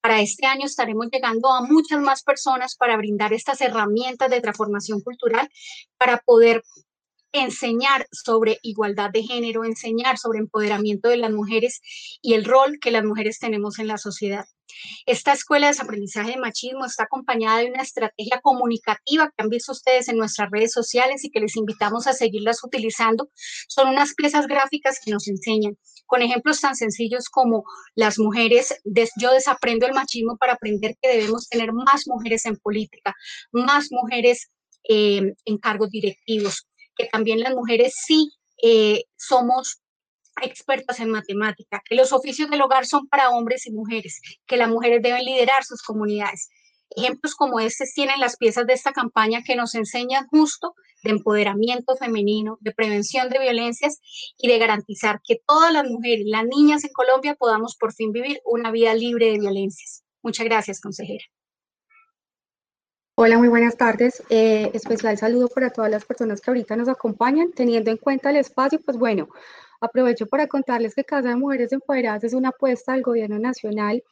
Para 0.01 0.21
este 0.21 0.45
año 0.45 0.65
estaremos 0.65 1.07
llegando 1.11 1.51
a 1.51 1.61
muchas 1.61 1.99
más 1.99 2.23
personas 2.23 2.75
para 2.75 2.97
brindar 2.97 3.33
estas 3.33 3.59
herramientas 3.61 4.29
de 4.29 4.41
transformación 4.41 5.01
cultural 5.01 5.49
para 5.97 6.19
poder 6.19 6.63
enseñar 7.31 8.07
sobre 8.11 8.59
igualdad 8.61 9.09
de 9.11 9.23
género, 9.23 9.65
enseñar 9.65 10.17
sobre 10.17 10.39
empoderamiento 10.39 11.09
de 11.09 11.17
las 11.17 11.31
mujeres 11.31 11.81
y 12.21 12.33
el 12.33 12.45
rol 12.45 12.79
que 12.81 12.91
las 12.91 13.03
mujeres 13.03 13.39
tenemos 13.39 13.79
en 13.79 13.87
la 13.87 13.97
sociedad. 13.97 14.45
Esta 15.05 15.33
escuela 15.33 15.71
de 15.71 15.81
aprendizaje 15.81 16.31
de 16.31 16.37
machismo 16.37 16.85
está 16.85 17.03
acompañada 17.03 17.59
de 17.59 17.67
una 17.67 17.81
estrategia 17.81 18.39
comunicativa 18.41 19.27
que 19.27 19.43
han 19.43 19.49
visto 19.49 19.71
ustedes 19.71 20.07
en 20.09 20.17
nuestras 20.17 20.49
redes 20.51 20.73
sociales 20.73 21.23
y 21.23 21.31
que 21.31 21.39
les 21.39 21.55
invitamos 21.55 22.07
a 22.07 22.13
seguirlas 22.13 22.63
utilizando. 22.63 23.29
Son 23.67 23.87
unas 23.87 24.13
piezas 24.13 24.47
gráficas 24.47 24.99
que 25.03 25.11
nos 25.11 25.27
enseñan 25.27 25.77
con 26.05 26.21
ejemplos 26.21 26.61
tan 26.61 26.75
sencillos 26.75 27.29
como 27.29 27.63
las 27.95 28.17
mujeres, 28.17 28.73
yo 29.17 29.31
desaprendo 29.31 29.85
el 29.85 29.93
machismo 29.93 30.37
para 30.37 30.53
aprender 30.53 30.95
que 31.01 31.09
debemos 31.09 31.49
tener 31.49 31.73
más 31.73 32.07
mujeres 32.07 32.45
en 32.45 32.57
política, 32.57 33.13
más 33.51 33.87
mujeres 33.91 34.49
eh, 34.89 35.33
en 35.45 35.57
cargos 35.57 35.89
directivos, 35.89 36.65
que 36.97 37.05
también 37.05 37.39
las 37.39 37.53
mujeres 37.53 37.93
sí 38.05 38.31
eh, 38.61 39.03
somos 39.17 39.81
expertas 40.41 40.99
en 40.99 41.09
matemática, 41.09 41.81
que 41.85 41.95
los 41.95 42.13
oficios 42.13 42.49
del 42.49 42.61
hogar 42.61 42.85
son 42.85 43.07
para 43.07 43.29
hombres 43.29 43.65
y 43.65 43.71
mujeres, 43.71 44.21
que 44.45 44.57
las 44.57 44.69
mujeres 44.69 45.01
deben 45.01 45.25
liderar 45.25 45.63
sus 45.63 45.81
comunidades. 45.81 46.49
Ejemplos 46.95 47.35
como 47.35 47.59
estos 47.59 47.91
tienen 47.93 48.19
las 48.19 48.37
piezas 48.37 48.65
de 48.65 48.73
esta 48.73 48.93
campaña 48.93 49.43
que 49.43 49.55
nos 49.55 49.75
enseñan 49.75 50.27
justo 50.27 50.73
de 51.03 51.11
empoderamiento 51.11 51.95
femenino, 51.95 52.57
de 52.61 52.73
prevención 52.73 53.29
de 53.29 53.39
violencias 53.39 53.99
y 54.37 54.47
de 54.47 54.57
garantizar 54.57 55.19
que 55.23 55.39
todas 55.45 55.73
las 55.73 55.85
mujeres, 55.85 56.25
las 56.25 56.45
niñas 56.45 56.83
en 56.83 56.91
Colombia 56.93 57.35
podamos 57.35 57.75
por 57.77 57.93
fin 57.93 58.11
vivir 58.11 58.39
una 58.45 58.71
vida 58.71 58.93
libre 58.93 59.31
de 59.31 59.39
violencias. 59.39 60.03
Muchas 60.21 60.45
gracias, 60.45 60.79
consejera. 60.81 61.25
Hola, 63.19 63.39
muy 63.39 63.47
buenas 63.47 63.75
tardes. 63.77 64.21
Eh, 64.29 64.69
especial 64.75 65.17
saludo 65.17 65.47
para 65.47 65.71
todas 65.71 65.89
las 65.89 66.05
personas 66.05 66.39
que 66.39 66.51
ahorita 66.51 66.75
nos 66.75 66.87
acompañan. 66.87 67.51
Teniendo 67.51 67.89
en 67.89 67.97
cuenta 67.97 68.29
el 68.29 68.35
espacio, 68.35 68.79
pues 68.85 68.95
bueno, 68.95 69.27
aprovecho 69.81 70.27
para 70.27 70.45
contarles 70.45 70.93
que 70.93 71.03
Casa 71.03 71.29
de 71.29 71.35
Mujeres 71.35 71.73
Empoderadas 71.73 72.23
es 72.25 72.35
una 72.35 72.49
apuesta 72.49 72.93
del 72.93 73.01
Gobierno 73.01 73.39
Nacional 73.39 74.03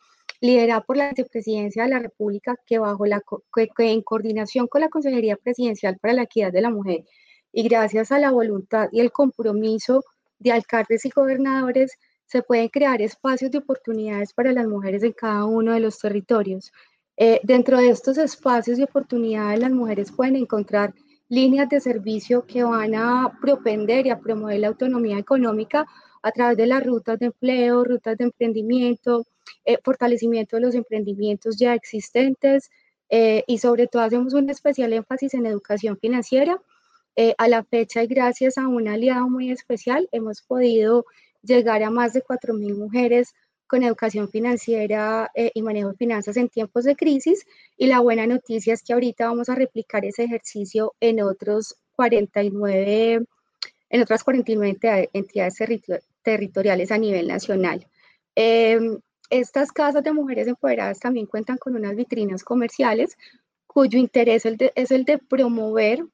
liderada 0.41 0.81
por 0.81 0.97
la 0.97 1.09
Vicepresidencia 1.09 1.83
de 1.83 1.89
la 1.89 1.99
República, 1.99 2.55
que 2.65 2.79
bajo 2.79 3.05
la 3.05 3.21
que 3.53 3.91
en 3.91 4.01
coordinación 4.01 4.65
con 4.65 4.81
la 4.81 4.89
Consejería 4.89 5.35
Presidencial 5.35 5.99
para 5.99 6.15
la 6.15 6.23
Equidad 6.23 6.51
de 6.51 6.61
la 6.61 6.71
Mujer 6.71 7.05
y 7.53 7.61
gracias 7.67 8.11
a 8.11 8.17
la 8.17 8.31
voluntad 8.31 8.89
y 8.91 9.01
el 9.01 9.11
compromiso 9.11 10.03
de 10.39 10.51
alcaldes 10.51 11.05
y 11.05 11.11
gobernadores 11.11 11.99
se 12.25 12.41
pueden 12.41 12.69
crear 12.69 13.03
espacios 13.03 13.51
de 13.51 13.59
oportunidades 13.59 14.33
para 14.33 14.51
las 14.51 14.65
mujeres 14.65 15.03
en 15.03 15.11
cada 15.11 15.45
uno 15.45 15.73
de 15.73 15.79
los 15.79 15.99
territorios. 15.99 16.71
Eh, 17.17 17.39
dentro 17.43 17.77
de 17.77 17.89
estos 17.89 18.17
espacios 18.17 18.77
de 18.77 18.83
oportunidades, 18.83 19.59
las 19.59 19.71
mujeres 19.71 20.11
pueden 20.11 20.35
encontrar 20.35 20.93
líneas 21.29 21.69
de 21.69 21.79
servicio 21.79 22.45
que 22.45 22.63
van 22.63 22.93
a 22.93 23.37
propender 23.41 24.05
y 24.05 24.09
a 24.09 24.19
promover 24.19 24.59
la 24.59 24.67
autonomía 24.67 25.17
económica 25.17 25.85
a 26.21 26.31
través 26.31 26.57
de 26.57 26.67
las 26.67 26.85
rutas 26.85 27.17
de 27.19 27.27
empleo, 27.27 27.83
rutas 27.83 28.17
de 28.17 28.25
emprendimiento, 28.25 29.25
eh, 29.63 29.77
fortalecimiento 29.83 30.57
de 30.57 30.63
los 30.63 30.75
emprendimientos 30.75 31.57
ya 31.57 31.73
existentes 31.73 32.69
eh, 33.09 33.43
y 33.47 33.59
sobre 33.59 33.87
todo 33.87 34.01
hacemos 34.01 34.33
un 34.33 34.49
especial 34.49 34.91
énfasis 34.93 35.33
en 35.35 35.45
educación 35.45 35.97
financiera. 35.97 36.61
a 37.37 37.47
la 37.47 37.63
fecha 37.63 38.03
y 38.03 38.07
gracias 38.07 38.57
a 38.57 38.67
un 38.67 38.89
aliado 38.89 39.29
muy 39.29 39.49
especial 39.49 40.09
hemos 40.11 40.41
podido 40.41 41.05
llegar 41.43 41.81
a 41.81 41.89
más 41.89 42.11
de 42.11 42.21
4.000 42.21 42.75
mujeres 42.75 43.33
con 43.67 43.83
educación 43.83 44.29
financiera 44.29 45.31
eh, 45.33 45.51
y 45.53 45.61
manejo 45.61 45.89
de 45.89 45.97
finanzas 45.97 46.37
en 46.37 46.49
tiempos 46.49 46.83
de 46.83 46.95
crisis. 46.95 47.45
Y 47.77 47.87
la 47.87 47.99
buena 47.99 48.27
noticia 48.27 48.73
es 48.73 48.83
que 48.83 48.93
ahorita 48.93 49.27
vamos 49.27 49.49
a 49.49 49.55
replicar 49.55 50.05
ese 50.05 50.23
ejercicio 50.23 50.93
en 50.99 51.21
otros 51.21 51.75
49, 51.95 53.25
en 53.89 54.01
otras 54.01 54.23
49 54.23 55.09
entidades 55.13 55.55
territoriales 56.23 56.91
a 56.91 56.97
nivel 56.97 57.27
nacional. 57.27 57.87
Em, 58.35 58.99
estas 59.29 59.71
casas 59.71 60.03
de 60.03 60.11
mujeres 60.11 60.47
empoderadas 60.47 60.99
también 60.99 61.25
cuentan 61.25 61.57
con 61.57 61.75
unas 61.75 61.95
vitrinas 61.95 62.43
comerciales 62.43 63.17
cuyo 63.65 63.99
interés 63.99 64.43
es 64.45 64.91
el 64.91 65.05
de 65.05 65.17
promover 65.17 66.05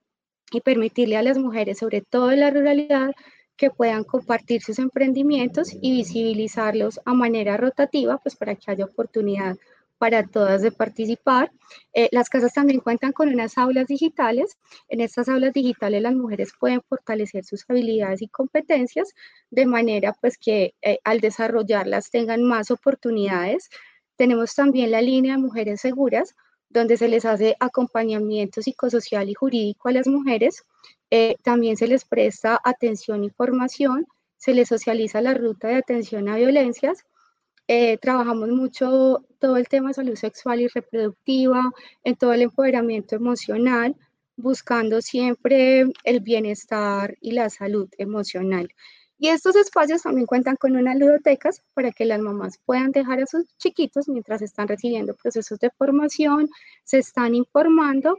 y 0.51 0.61
permitirle 0.61 1.17
a 1.17 1.23
las 1.23 1.37
mujeres, 1.37 1.79
sobre 1.79 2.01
todo 2.01 2.31
en 2.31 2.39
la 2.41 2.51
ruralidad, 2.51 3.11
que 3.57 3.69
puedan 3.69 4.03
compartir 4.03 4.61
sus 4.61 4.79
emprendimientos 4.79 5.71
y 5.81 5.91
visibilizarlos 5.91 6.99
a 7.05 7.13
manera 7.13 7.57
rotativa, 7.57 8.17
pues 8.17 8.35
para 8.35 8.55
que 8.55 8.71
haya 8.71 8.85
oportunidad 8.85 9.57
para 10.01 10.25
todas 10.25 10.63
de 10.63 10.71
participar. 10.71 11.51
Eh, 11.93 12.09
las 12.11 12.27
casas 12.27 12.53
también 12.53 12.79
cuentan 12.79 13.11
con 13.11 13.29
unas 13.29 13.55
aulas 13.59 13.85
digitales. 13.85 14.57
En 14.89 14.99
estas 14.99 15.29
aulas 15.29 15.53
digitales 15.53 16.01
las 16.01 16.15
mujeres 16.15 16.53
pueden 16.59 16.81
fortalecer 16.81 17.45
sus 17.45 17.63
habilidades 17.69 18.23
y 18.23 18.27
competencias 18.27 19.13
de 19.51 19.67
manera 19.67 20.15
pues 20.19 20.39
que 20.39 20.73
eh, 20.81 20.97
al 21.03 21.19
desarrollarlas 21.19 22.09
tengan 22.09 22.41
más 22.41 22.71
oportunidades. 22.71 23.69
Tenemos 24.15 24.55
también 24.55 24.89
la 24.89 25.03
línea 25.03 25.35
de 25.35 25.41
mujeres 25.43 25.81
seguras, 25.81 26.33
donde 26.67 26.97
se 26.97 27.07
les 27.07 27.23
hace 27.23 27.55
acompañamiento 27.59 28.63
psicosocial 28.63 29.29
y 29.29 29.35
jurídico 29.35 29.89
a 29.89 29.91
las 29.91 30.07
mujeres 30.07 30.63
eh, 31.11 31.35
también 31.43 31.75
se 31.75 31.87
les 31.87 32.05
presta 32.05 32.59
atención 32.63 33.25
y 33.25 33.29
formación, 33.29 34.07
se 34.37 34.53
les 34.53 34.69
socializa 34.69 35.19
la 35.21 35.33
ruta 35.33 35.67
de 35.67 35.75
atención 35.75 36.29
a 36.29 36.37
violencias. 36.37 37.05
Eh, 37.67 37.97
trabajamos 37.97 38.49
mucho 38.49 39.25
todo 39.37 39.57
el 39.57 39.67
tema 39.67 39.89
de 39.89 39.95
salud 39.95 40.15
sexual 40.15 40.61
y 40.61 40.67
reproductiva, 40.67 41.61
en 42.05 42.15
todo 42.15 42.31
el 42.33 42.43
empoderamiento 42.43 43.15
emocional, 43.15 43.95
buscando 44.37 45.01
siempre 45.01 45.85
el 46.05 46.21
bienestar 46.21 47.17
y 47.19 47.33
la 47.33 47.49
salud 47.49 47.89
emocional. 47.97 48.69
Y 49.19 49.27
estos 49.27 49.55
espacios 49.55 50.03
también 50.03 50.25
cuentan 50.25 50.55
con 50.55 50.75
unas 50.75 50.97
ludotecas 50.97 51.61
para 51.73 51.91
que 51.91 52.05
las 52.05 52.19
mamás 52.19 52.57
puedan 52.65 52.91
dejar 52.91 53.21
a 53.21 53.27
sus 53.27 53.45
chiquitos 53.57 54.07
mientras 54.07 54.41
están 54.41 54.67
recibiendo 54.67 55.13
procesos 55.13 55.59
de 55.59 55.69
formación, 55.77 56.49
se 56.85 56.99
están 56.99 57.35
informando 57.35 58.17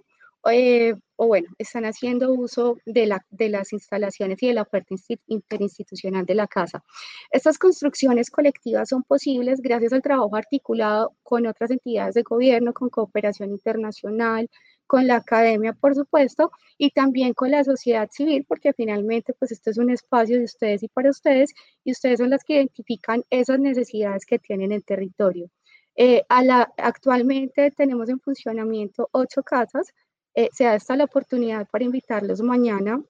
eh, 0.51 0.95
o 1.16 1.26
bueno, 1.26 1.49
están 1.59 1.84
haciendo 1.84 2.32
uso 2.32 2.78
de, 2.84 3.07
la, 3.07 3.24
de 3.30 3.49
las 3.49 3.72
instalaciones 3.72 4.43
y 4.43 4.49
de 4.49 4.55
la 4.55 4.62
oferta 4.62 4.95
interinstitucional 5.26 6.26
de 6.26 6.34
la 6.34 6.49
casa. 6.49 6.82
Estas 7.30 7.59
construcciones 7.59 8.30
colectivas 8.30 8.88
son 8.88 9.05
posibles 9.05 9.61
gracias 9.61 9.93
al 9.93 10.03
trabajo 10.03 10.34
articulado 10.34 11.14
con 11.22 11.47
otras 11.47 11.70
entidades 11.70 12.14
de 12.14 12.22
gobierno, 12.22 12.72
con 12.72 12.88
cooperación 12.88 13.51
internacional, 13.51 14.49
con 14.86 15.07
la 15.07 15.16
academia, 15.16 15.72
por 15.72 15.95
supuesto, 15.95 16.51
y 16.76 16.90
también 16.90 17.34
con 17.34 17.51
la 17.51 17.64
sociedad 17.64 18.11
civil, 18.11 18.45
porque 18.47 18.72
finalmente, 18.72 19.32
pues 19.32 19.53
esto 19.53 19.70
es 19.70 19.78
un 19.78 19.90
espacio 19.90 20.38
de 20.38 20.45
ustedes 20.45 20.82
y 20.82 20.88
para 20.88 21.11
ustedes, 21.11 21.55
y 21.84 21.93
ustedes 21.93 22.18
son 22.18 22.30
las 22.30 22.45
que 22.45 22.55
identifican 22.55 23.22
esas 23.30 23.59
necesidades 23.59 24.26
que 24.26 24.38
tienen 24.38 24.72
el 24.72 24.84
territorio. 24.84 25.49
Eh, 25.95 26.24
actualmente 26.28 27.70
tenemos 27.70 28.09
en 28.09 28.20
funcionamiento 28.20 29.09
ocho 29.12 29.43
casas, 29.43 29.93
eh, 30.35 30.49
se 30.53 30.64
da 30.64 30.74
esta 30.74 30.97
la 30.97 31.05
oportunidad 31.05 31.68
para 31.68 31.85
invitarlos 31.85 32.41
mañana 32.41 33.03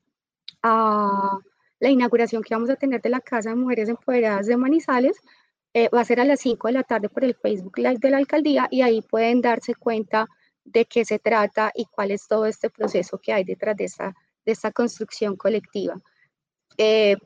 a 0.62 1.38
la 1.80 1.90
inauguración 1.90 2.42
que 2.42 2.54
vamos 2.54 2.70
a 2.70 2.76
tener 2.76 3.00
de 3.02 3.10
la 3.10 3.20
Casa 3.20 3.50
de 3.50 3.56
Mujeres 3.56 3.88
Empoderadas 3.88 4.46
de 4.46 4.56
Manizales. 4.56 5.16
Eh, 5.74 5.88
va 5.88 6.00
a 6.00 6.04
ser 6.04 6.20
a 6.20 6.24
las 6.24 6.40
5 6.40 6.68
de 6.68 6.74
la 6.74 6.82
tarde 6.82 7.08
por 7.08 7.24
el 7.24 7.34
Facebook 7.34 7.78
Live 7.78 7.98
de 7.98 8.10
la 8.10 8.18
alcaldía 8.18 8.68
y 8.70 8.82
ahí 8.82 9.02
pueden 9.02 9.40
darse 9.40 9.74
cuenta 9.74 10.28
de 10.64 10.84
qué 10.84 11.04
se 11.04 11.18
trata 11.18 11.72
y 11.74 11.86
cuál 11.86 12.10
es 12.10 12.28
todo 12.28 12.46
este 12.46 12.70
proceso 12.70 13.18
que 13.18 13.32
hay 13.32 13.44
detrás 13.44 13.76
de 13.76 13.84
esta, 13.84 14.14
de 14.44 14.52
esta 14.52 14.70
construcción 14.70 15.36
colectiva. 15.36 15.96
Eh, 16.76 17.16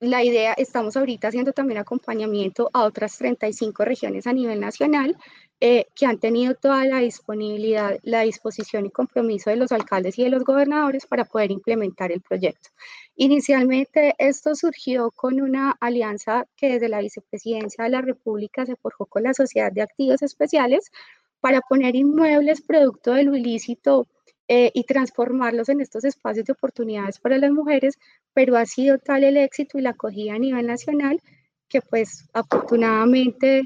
la 0.00 0.22
idea, 0.22 0.52
estamos 0.52 0.96
ahorita 0.96 1.28
haciendo 1.28 1.52
también 1.52 1.78
acompañamiento 1.78 2.70
a 2.72 2.84
otras 2.84 3.18
35 3.18 3.84
regiones 3.84 4.26
a 4.28 4.32
nivel 4.32 4.60
nacional 4.60 5.16
eh, 5.60 5.86
que 5.96 6.06
han 6.06 6.18
tenido 6.18 6.54
toda 6.54 6.84
la 6.84 6.98
disponibilidad, 6.98 7.98
la 8.04 8.20
disposición 8.20 8.86
y 8.86 8.90
compromiso 8.90 9.50
de 9.50 9.56
los 9.56 9.72
alcaldes 9.72 10.16
y 10.18 10.22
de 10.22 10.30
los 10.30 10.44
gobernadores 10.44 11.06
para 11.06 11.24
poder 11.24 11.50
implementar 11.50 12.12
el 12.12 12.20
proyecto. 12.20 12.70
Inicialmente 13.16 14.14
esto 14.18 14.54
surgió 14.54 15.10
con 15.10 15.40
una 15.40 15.72
alianza 15.80 16.46
que 16.56 16.74
desde 16.74 16.88
la 16.88 17.00
Vicepresidencia 17.00 17.82
de 17.82 17.90
la 17.90 18.02
República 18.02 18.64
se 18.66 18.76
forjó 18.76 19.06
con 19.06 19.24
la 19.24 19.34
Sociedad 19.34 19.72
de 19.72 19.82
Activos 19.82 20.22
Especiales 20.22 20.92
para 21.40 21.60
poner 21.60 21.96
inmuebles 21.96 22.60
producto 22.60 23.12
de 23.14 23.24
lo 23.24 23.34
ilícito 23.34 24.06
eh, 24.46 24.70
y 24.74 24.84
transformarlos 24.84 25.68
en 25.68 25.80
estos 25.80 26.04
espacios 26.04 26.46
de 26.46 26.52
oportunidades 26.52 27.18
para 27.18 27.36
las 27.36 27.50
mujeres, 27.50 27.98
pero 28.32 28.56
ha 28.56 28.64
sido 28.64 28.98
tal 28.98 29.24
el 29.24 29.36
éxito 29.36 29.76
y 29.76 29.82
la 29.82 29.90
acogida 29.90 30.34
a 30.34 30.38
nivel 30.38 30.68
nacional 30.68 31.20
que 31.68 31.82
pues 31.82 32.28
afortunadamente 32.32 33.62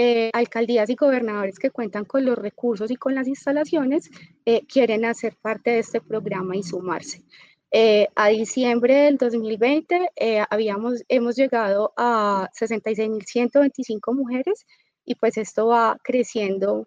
eh, 0.00 0.30
alcaldías 0.32 0.88
y 0.90 0.94
gobernadores 0.94 1.58
que 1.58 1.72
cuentan 1.72 2.04
con 2.04 2.24
los 2.24 2.38
recursos 2.38 2.88
y 2.88 2.94
con 2.94 3.16
las 3.16 3.26
instalaciones 3.26 4.08
eh, 4.44 4.64
quieren 4.64 5.04
hacer 5.04 5.34
parte 5.34 5.70
de 5.70 5.80
este 5.80 6.00
programa 6.00 6.54
y 6.54 6.62
sumarse. 6.62 7.24
Eh, 7.72 8.06
a 8.14 8.28
diciembre 8.28 8.94
del 8.94 9.18
2020 9.18 10.10
habíamos, 10.50 11.02
hemos 11.08 11.34
llegado 11.34 11.94
a 11.96 12.48
66.125 12.54 14.14
mujeres 14.14 14.66
y 15.04 15.16
pues 15.16 15.36
esto 15.36 15.66
va 15.66 15.98
creciendo 16.04 16.86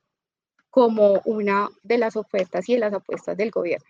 como 0.69 1.21
una 1.25 1.67
de 1.83 1.97
las 1.97 2.15
ofertas 2.15 2.69
y 2.69 2.75
de 2.75 2.79
las 2.79 2.93
apuestas 2.93 3.35
del 3.35 3.51
gobierno. 3.51 3.89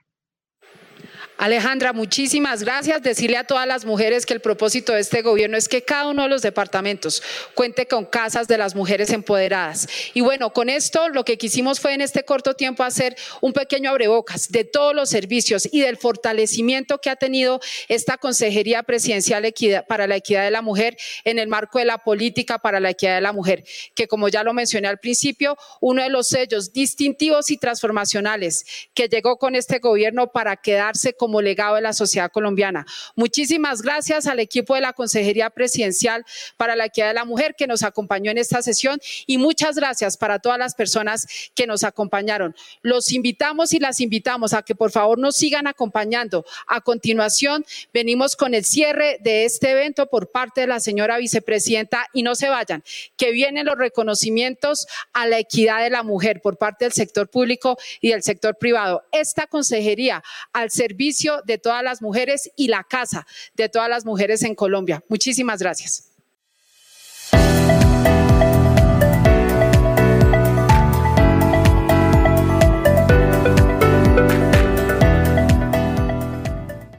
Alejandra, 1.42 1.92
muchísimas 1.92 2.62
gracias. 2.62 3.02
Decirle 3.02 3.36
a 3.36 3.44
todas 3.44 3.66
las 3.66 3.84
mujeres 3.84 4.28
que 4.28 4.34
el 4.36 4.42
propósito 4.42 4.94
de 4.94 5.00
este 5.00 5.24
gobierno 5.24 5.58
es 5.58 5.68
que 5.68 5.82
cada 5.82 6.08
uno 6.08 6.22
de 6.22 6.30
los 6.30 6.44
departamentos 6.44 7.24
cuente 7.56 7.88
con 7.88 8.06
casas 8.06 8.48
de 8.48 8.60
las 8.60 8.76
mujeres 8.76 9.10
empoderadas. 9.10 9.88
Y 10.14 10.22
bueno, 10.22 10.54
con 10.54 10.70
esto 10.70 11.10
lo 11.10 11.26
que 11.26 11.40
quisimos 11.40 11.80
fue 11.80 11.96
en 11.96 12.02
este 12.02 12.24
corto 12.26 12.54
tiempo 12.54 12.84
hacer 12.84 13.16
un 13.42 13.54
pequeño 13.54 13.90
abrebocas 13.90 14.52
de 14.52 14.66
todos 14.66 14.94
los 14.94 15.10
servicios 15.10 15.68
y 15.72 15.82
del 15.82 15.98
fortalecimiento 15.98 17.00
que 17.00 17.10
ha 17.10 17.16
tenido 17.16 17.60
esta 17.88 18.18
Consejería 18.18 18.84
Presidencial 18.84 19.52
para 19.88 20.06
la 20.06 20.18
Equidad 20.18 20.44
de 20.44 20.52
la 20.52 20.62
Mujer 20.62 20.96
en 21.24 21.40
el 21.40 21.48
marco 21.48 21.80
de 21.80 21.86
la 21.86 21.98
política 21.98 22.60
para 22.60 22.80
la 22.80 22.92
equidad 22.92 23.16
de 23.16 23.22
la 23.22 23.34
mujer, 23.34 23.64
que 23.96 24.08
como 24.08 24.30
ya 24.30 24.44
lo 24.44 24.54
mencioné 24.54 24.90
al 24.90 25.00
principio, 25.00 25.58
uno 25.80 26.04
de 26.04 26.10
los 26.10 26.28
sellos 26.28 26.72
distintivos 26.72 27.50
y 27.50 27.58
transformacionales 27.58 28.64
que 28.94 29.08
llegó 29.08 29.40
con 29.40 29.56
este 29.56 29.80
gobierno 29.80 30.32
para 30.32 30.56
quedarse 30.58 31.14
como 31.14 31.31
legado 31.40 31.76
de 31.76 31.82
la 31.82 31.94
sociedad 31.94 32.32
colombiana. 32.32 32.86
Muchísimas 33.16 33.82
gracias 33.82 34.28
al 34.28 34.40
equipo 34.40 34.76
de 34.76 34.82
la 34.82 34.94
Consejería 34.94 35.52
Presidencial 35.52 36.26
para 36.58 36.76
la 36.76 36.86
Equidad 36.86 37.10
de 37.10 37.14
la 37.14 37.26
Mujer 37.26 37.56
que 37.56 37.68
nos 37.68 37.84
acompañó 37.84 38.32
en 38.32 38.40
esta 38.40 38.62
sesión 38.62 39.00
y 39.28 39.38
muchas 39.38 39.76
gracias 39.76 40.18
para 40.18 40.40
todas 40.40 40.58
las 40.58 40.76
personas 40.76 41.28
que 41.56 41.68
nos 41.68 41.84
acompañaron. 41.84 42.56
Los 42.82 43.12
invitamos 43.12 43.72
y 43.74 43.80
las 43.80 44.00
invitamos 44.02 44.54
a 44.54 44.64
que 44.64 44.76
por 44.76 44.92
favor 44.92 45.20
nos 45.20 45.36
sigan 45.36 45.68
acompañando. 45.68 46.46
A 46.68 46.82
continuación, 46.82 47.66
venimos 47.94 48.36
con 48.36 48.54
el 48.54 48.66
cierre 48.66 49.20
de 49.22 49.46
este 49.46 49.72
evento 49.72 50.08
por 50.08 50.32
parte 50.32 50.62
de 50.62 50.68
la 50.68 50.80
señora 50.80 51.18
vicepresidenta 51.18 52.08
y 52.14 52.24
no 52.24 52.36
se 52.36 52.50
vayan, 52.50 52.84
que 53.18 53.32
vienen 53.32 53.68
los 53.68 53.78
reconocimientos 53.78 54.88
a 55.14 55.28
la 55.28 55.40
equidad 55.40 55.84
de 55.84 55.90
la 55.90 56.04
mujer 56.04 56.42
por 56.42 56.58
parte 56.58 56.86
del 56.86 56.94
sector 56.94 57.30
público 57.30 57.78
y 58.00 58.10
del 58.10 58.24
sector 58.24 58.58
privado. 58.58 59.04
Esta 59.12 59.48
consejería 59.48 60.24
al 60.54 60.72
servicio 60.72 61.21
de 61.46 61.58
todas 61.58 61.84
las 61.84 62.02
mujeres 62.02 62.52
y 62.56 62.68
la 62.68 62.84
casa 62.84 63.26
de 63.56 63.70
todas 63.70 63.90
las 63.90 64.06
mujeres 64.06 64.44
en 64.44 64.56
Colombia. 64.56 65.04
Muchísimas 65.10 65.60
gracias. 65.60 66.11